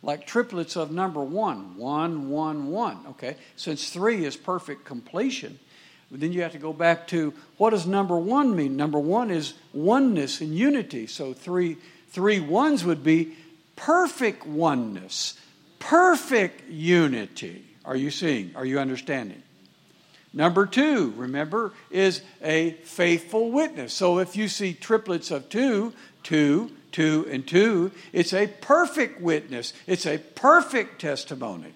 like 0.06 0.28
triplets 0.28 0.76
of 0.76 0.92
number 0.92 1.24
one, 1.24 1.78
one, 1.78 2.30
one, 2.30 2.68
one, 2.68 3.00
okay, 3.10 3.36
since 3.56 3.90
three 3.90 4.24
is 4.24 4.38
perfect 4.38 4.86
completion, 4.86 5.58
then 6.12 6.32
you 6.32 6.44
have 6.44 6.52
to 6.52 6.60
go 6.60 6.72
back 6.72 7.08
to 7.08 7.34
what 7.58 7.72
does 7.72 7.88
number 7.88 8.18
one 8.18 8.56
mean? 8.56 8.78
Number 8.78 9.00
one 9.00 9.32
is 9.32 9.56
oneness 9.74 10.40
and 10.40 10.56
unity. 10.56 11.08
So 11.08 11.34
three, 11.34 11.78
three 12.10 12.40
ones 12.40 12.86
would 12.86 13.04
be 13.04 13.36
perfect 13.76 14.46
oneness, 14.46 15.40
perfect 15.80 16.70
unity. 16.70 17.66
Are 17.84 17.96
you 17.96 18.12
seeing? 18.12 18.52
Are 18.56 18.66
you 18.66 18.80
understanding? 18.80 19.42
Number 20.32 20.68
two, 20.68 21.14
remember, 21.18 21.74
is 21.90 22.22
a 22.44 22.72
faithful 22.84 23.52
witness. 23.52 23.94
So 23.94 24.20
if 24.20 24.36
you 24.36 24.50
see 24.50 24.74
triplets 24.74 25.32
of 25.32 25.50
two, 25.50 25.94
two, 26.22 26.72
two, 26.96 27.28
and 27.30 27.46
two, 27.46 27.92
it's 28.14 28.34
a 28.34 28.48
perfect 28.48 29.20
witness. 29.20 29.74
It's 29.86 30.06
a 30.06 30.18
perfect 30.18 31.02
testimony. 31.02 31.74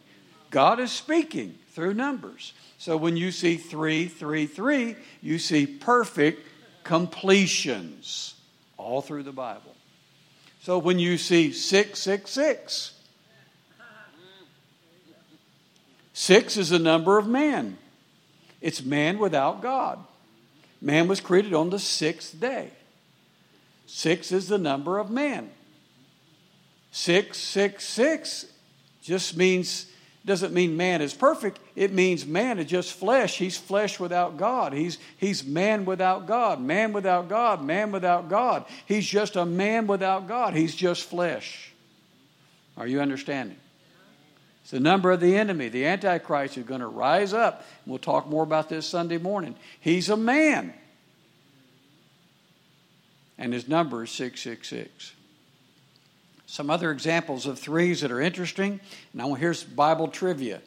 God 0.50 0.80
is 0.80 0.94
speaking 0.94 1.60
through 1.72 1.94
numbers. 1.94 2.54
So 2.78 2.96
when 2.96 3.18
you 3.18 3.32
see 3.32 3.58
three, 3.58 4.08
three, 4.08 4.48
three, 4.48 4.96
you 5.22 5.38
see 5.38 5.68
perfect 5.68 6.48
completions 6.86 8.36
all 8.78 9.02
through 9.02 9.24
the 9.24 9.34
Bible. 9.34 9.76
So 10.62 10.80
when 10.80 11.00
you 11.00 11.18
see 11.18 11.52
six, 11.52 12.00
six, 12.00 12.32
six, 12.32 12.94
six 16.14 16.56
is 16.56 16.70
the 16.70 16.80
number 16.80 17.18
of 17.18 17.28
man. 17.28 17.78
It's 18.62 18.82
man 18.82 19.20
without 19.20 19.62
God. 19.62 20.00
Man 20.82 21.10
was 21.10 21.20
created 21.20 21.54
on 21.54 21.72
the 21.72 21.80
sixth 21.80 22.40
day. 22.40 22.72
Six 23.91 24.32
is 24.32 24.47
the 24.47 24.60
number 24.60 24.99
of 24.99 25.10
man. 25.10 25.49
Six, 26.91 27.39
six, 27.39 27.84
six 27.84 28.45
just 29.02 29.36
means 29.36 29.88
doesn't 30.25 30.54
mean 30.54 30.78
man 30.78 31.02
is 31.02 31.13
perfect. 31.13 31.60
It 31.75 31.91
means 31.91 32.25
man 32.25 32.60
is 32.60 32.67
just 32.67 32.93
flesh. 32.93 33.38
He's 33.38 33.58
flesh 33.58 33.99
without 33.99 34.38
God. 34.38 34.73
He's, 34.73 34.99
he's 35.17 35.43
man 35.43 35.86
without 35.86 36.28
God. 36.28 36.62
Man 36.62 36.93
without 36.93 37.30
God. 37.30 37.63
Man 37.63 37.91
without 37.91 38.30
God. 38.30 38.65
He's 38.86 39.08
just 39.08 39.36
a 39.36 39.45
man 39.45 39.88
without 39.88 40.28
God. 40.28 40.54
He's 40.54 40.75
just 40.75 41.04
flesh. 41.06 41.71
Are 42.78 42.86
you 42.86 43.02
understanding? 43.02 43.58
It's 44.62 44.71
the 44.71 44.80
number 44.80 45.10
of 45.10 45.19
the 45.19 45.36
enemy, 45.36 45.69
the 45.69 45.88
Antichrist, 45.88 46.56
who's 46.56 46.65
going 46.65 46.82
to 46.82 46.88
rise 46.88 47.34
up. 47.34 47.65
We'll 47.88 47.97
talk 47.97 48.28
more 48.28 48.43
about 48.43 48.69
this 48.69 48.86
Sunday 48.86 49.17
morning. 49.17 49.56
He's 49.80 50.10
a 50.10 50.17
man. 50.17 50.75
And 53.39 53.54
his 53.54 53.69
number 53.69 54.04
is 54.04 54.12
666. 54.12 55.13
Some 56.45 56.69
other 56.69 56.91
examples 56.91 57.45
of 57.45 57.58
threes 57.58 58.02
that 58.02 58.12
are 58.12 58.19
interesting. 58.19 58.82
Now, 59.13 59.34
here's 59.34 59.63
Bible 59.63 60.10
trivia. 60.10 60.62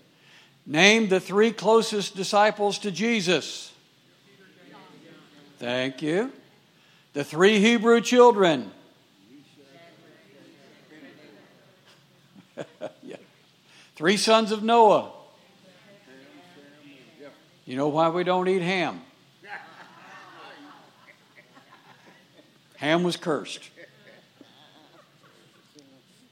Name 0.64 1.08
the 1.08 1.20
three 1.20 1.52
closest 1.52 2.16
disciples 2.16 2.78
to 2.78 2.90
Jesus. 2.90 3.72
Thank 5.58 6.00
you. 6.00 6.32
The 7.12 7.24
three 7.24 7.58
Hebrew 7.58 8.00
children. 8.00 8.70
yeah. 13.02 13.16
Three 13.96 14.16
sons 14.16 14.50
of 14.50 14.62
Noah. 14.62 15.12
You 17.66 17.76
know 17.76 17.88
why 17.88 18.08
we 18.08 18.24
don't 18.24 18.48
eat 18.48 18.62
ham? 18.62 19.02
Ham 22.82 23.04
was 23.04 23.16
cursed. 23.16 23.70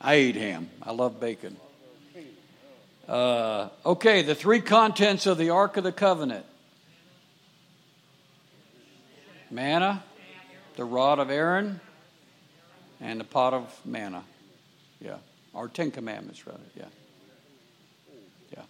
I 0.01 0.15
ate 0.15 0.35
ham. 0.35 0.69
I 0.83 0.91
love 0.91 1.21
bacon. 1.21 1.57
Uh, 3.09 3.69
okay, 3.87 4.23
the 4.23 4.35
three 4.35 4.61
contents 4.61 5.27
of 5.27 5.39
the 5.39 5.51
Ark 5.51 5.77
of 5.77 5.85
the 5.85 5.93
Covenant 5.93 6.45
manna, 9.49 10.03
the 10.75 10.85
rod 10.85 11.21
of 11.21 11.31
Aaron, 11.31 11.81
and 13.01 13.21
the 13.21 13.25
pot 13.25 13.55
of 13.55 13.81
manna. 13.87 14.25
Yeah. 15.01 15.19
Our 15.55 15.69
Ten 15.69 15.93
Commandments, 15.93 16.49
rather. 16.49 16.59
Yeah. 16.77 16.85
Yeah. 18.57 18.63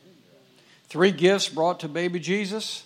Three 0.89 1.13
gifts 1.13 1.49
brought 1.49 1.81
to 1.81 1.89
baby 1.89 2.21
Jesus. 2.21 2.85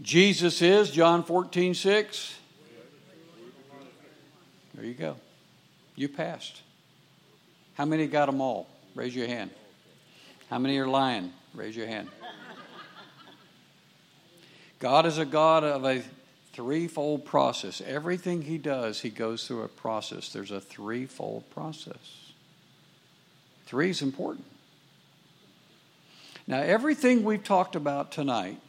Jesus 0.00 0.62
is 0.62 0.90
John 0.90 1.24
14, 1.24 1.74
6. 1.74 2.34
There 4.74 4.84
you 4.84 4.94
go. 4.94 5.16
You 5.96 6.08
passed. 6.08 6.62
How 7.74 7.84
many 7.84 8.06
got 8.06 8.26
them 8.26 8.40
all? 8.40 8.68
Raise 8.94 9.14
your 9.14 9.26
hand. 9.26 9.50
How 10.50 10.58
many 10.58 10.78
are 10.78 10.86
lying? 10.86 11.32
Raise 11.52 11.76
your 11.76 11.88
hand. 11.88 12.08
God 14.78 15.06
is 15.06 15.18
a 15.18 15.24
God 15.24 15.64
of 15.64 15.84
a 15.84 16.02
threefold 16.52 17.24
process. 17.24 17.82
Everything 17.84 18.42
He 18.42 18.56
does, 18.56 19.00
He 19.00 19.10
goes 19.10 19.46
through 19.46 19.62
a 19.62 19.68
process. 19.68 20.28
There's 20.32 20.52
a 20.52 20.60
threefold 20.60 21.50
process. 21.50 22.32
Three 23.66 23.90
is 23.90 24.00
important. 24.00 24.46
Now, 26.46 26.60
everything 26.60 27.24
we've 27.24 27.42
talked 27.42 27.74
about 27.74 28.12
tonight 28.12 28.60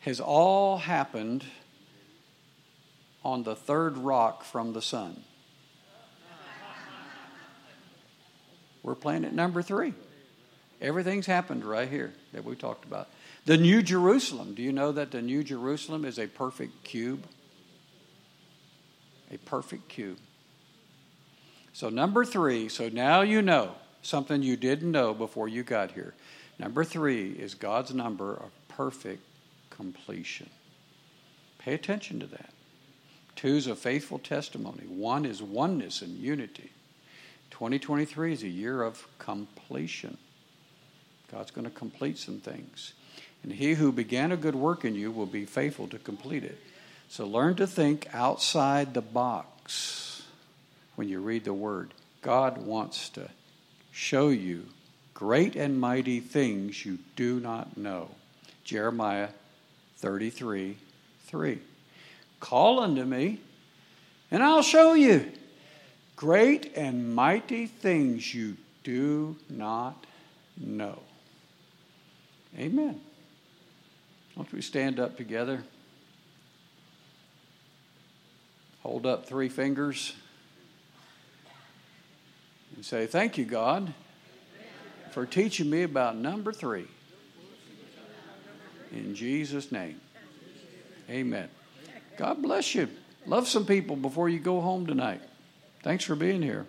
has 0.00 0.20
all 0.20 0.78
happened 0.78 1.44
on 3.24 3.42
the 3.42 3.54
third 3.54 3.98
rock 3.98 4.44
from 4.44 4.72
the 4.72 4.82
sun. 4.82 5.24
We're 8.82 8.94
planet 8.94 9.34
number 9.34 9.60
three. 9.60 9.92
Everything's 10.80 11.26
happened 11.26 11.64
right 11.64 11.88
here 11.88 12.14
that 12.32 12.44
we 12.44 12.56
talked 12.56 12.86
about. 12.86 13.08
The 13.44 13.58
New 13.58 13.82
Jerusalem. 13.82 14.54
Do 14.54 14.62
you 14.62 14.72
know 14.72 14.92
that 14.92 15.10
the 15.10 15.20
New 15.20 15.44
Jerusalem 15.44 16.06
is 16.06 16.18
a 16.18 16.26
perfect 16.26 16.82
cube? 16.82 17.26
A 19.30 19.36
perfect 19.36 19.88
cube. 19.88 20.18
So, 21.74 21.90
number 21.90 22.24
three, 22.24 22.68
so 22.68 22.88
now 22.88 23.20
you 23.20 23.42
know 23.42 23.74
something 24.02 24.42
you 24.42 24.56
didn't 24.56 24.90
know 24.90 25.12
before 25.12 25.46
you 25.48 25.62
got 25.62 25.92
here. 25.92 26.14
Number 26.58 26.84
three 26.84 27.30
is 27.30 27.54
God's 27.54 27.94
number 27.94 28.34
of 28.34 28.50
perfect 28.68 29.22
completion. 29.80 30.50
Pay 31.58 31.72
attention 31.72 32.20
to 32.20 32.26
that. 32.26 32.50
Two 33.34 33.56
is 33.56 33.66
a 33.66 33.74
faithful 33.74 34.18
testimony, 34.18 34.84
one 34.86 35.24
is 35.24 35.42
oneness 35.42 36.02
and 36.02 36.18
unity. 36.18 36.70
2023 37.50 38.34
is 38.34 38.42
a 38.42 38.48
year 38.48 38.82
of 38.82 39.06
completion. 39.18 40.18
God's 41.32 41.50
going 41.50 41.64
to 41.64 41.70
complete 41.70 42.18
some 42.18 42.40
things. 42.40 42.92
And 43.42 43.52
he 43.52 43.74
who 43.74 43.90
began 43.90 44.32
a 44.32 44.36
good 44.36 44.54
work 44.54 44.84
in 44.84 44.94
you 44.94 45.10
will 45.10 45.26
be 45.26 45.46
faithful 45.46 45.88
to 45.88 45.98
complete 45.98 46.44
it. 46.44 46.58
So 47.08 47.26
learn 47.26 47.54
to 47.56 47.66
think 47.66 48.06
outside 48.12 48.92
the 48.92 49.00
box 49.00 50.22
when 50.96 51.08
you 51.08 51.20
read 51.20 51.44
the 51.44 51.54
word. 51.54 51.94
God 52.20 52.58
wants 52.58 53.08
to 53.10 53.30
show 53.90 54.28
you 54.28 54.66
great 55.14 55.56
and 55.56 55.80
mighty 55.80 56.20
things 56.20 56.84
you 56.84 56.98
do 57.16 57.40
not 57.40 57.76
know. 57.76 58.10
Jeremiah 58.62 59.30
33 60.00 60.76
3. 61.26 61.58
Call 62.40 62.80
unto 62.80 63.04
me, 63.04 63.40
and 64.30 64.42
I'll 64.42 64.62
show 64.62 64.94
you 64.94 65.30
great 66.16 66.72
and 66.74 67.14
mighty 67.14 67.66
things 67.66 68.34
you 68.34 68.56
do 68.82 69.36
not 69.48 70.06
know. 70.56 70.98
Amen. 72.58 73.00
Won't 74.34 74.52
we 74.52 74.62
stand 74.62 74.98
up 74.98 75.16
together? 75.16 75.62
Hold 78.82 79.04
up 79.04 79.26
three 79.26 79.50
fingers 79.50 80.14
and 82.74 82.84
say, 82.84 83.06
Thank 83.06 83.36
you, 83.36 83.44
God, 83.44 83.92
for 85.12 85.26
teaching 85.26 85.68
me 85.68 85.82
about 85.82 86.16
number 86.16 86.52
three. 86.52 86.86
In 88.92 89.14
Jesus' 89.14 89.70
name. 89.70 90.00
Amen. 91.08 91.48
God 92.16 92.42
bless 92.42 92.74
you. 92.74 92.88
Love 93.26 93.48
some 93.48 93.66
people 93.66 93.96
before 93.96 94.28
you 94.28 94.38
go 94.38 94.60
home 94.60 94.86
tonight. 94.86 95.20
Thanks 95.82 96.04
for 96.04 96.14
being 96.14 96.42
here. 96.42 96.66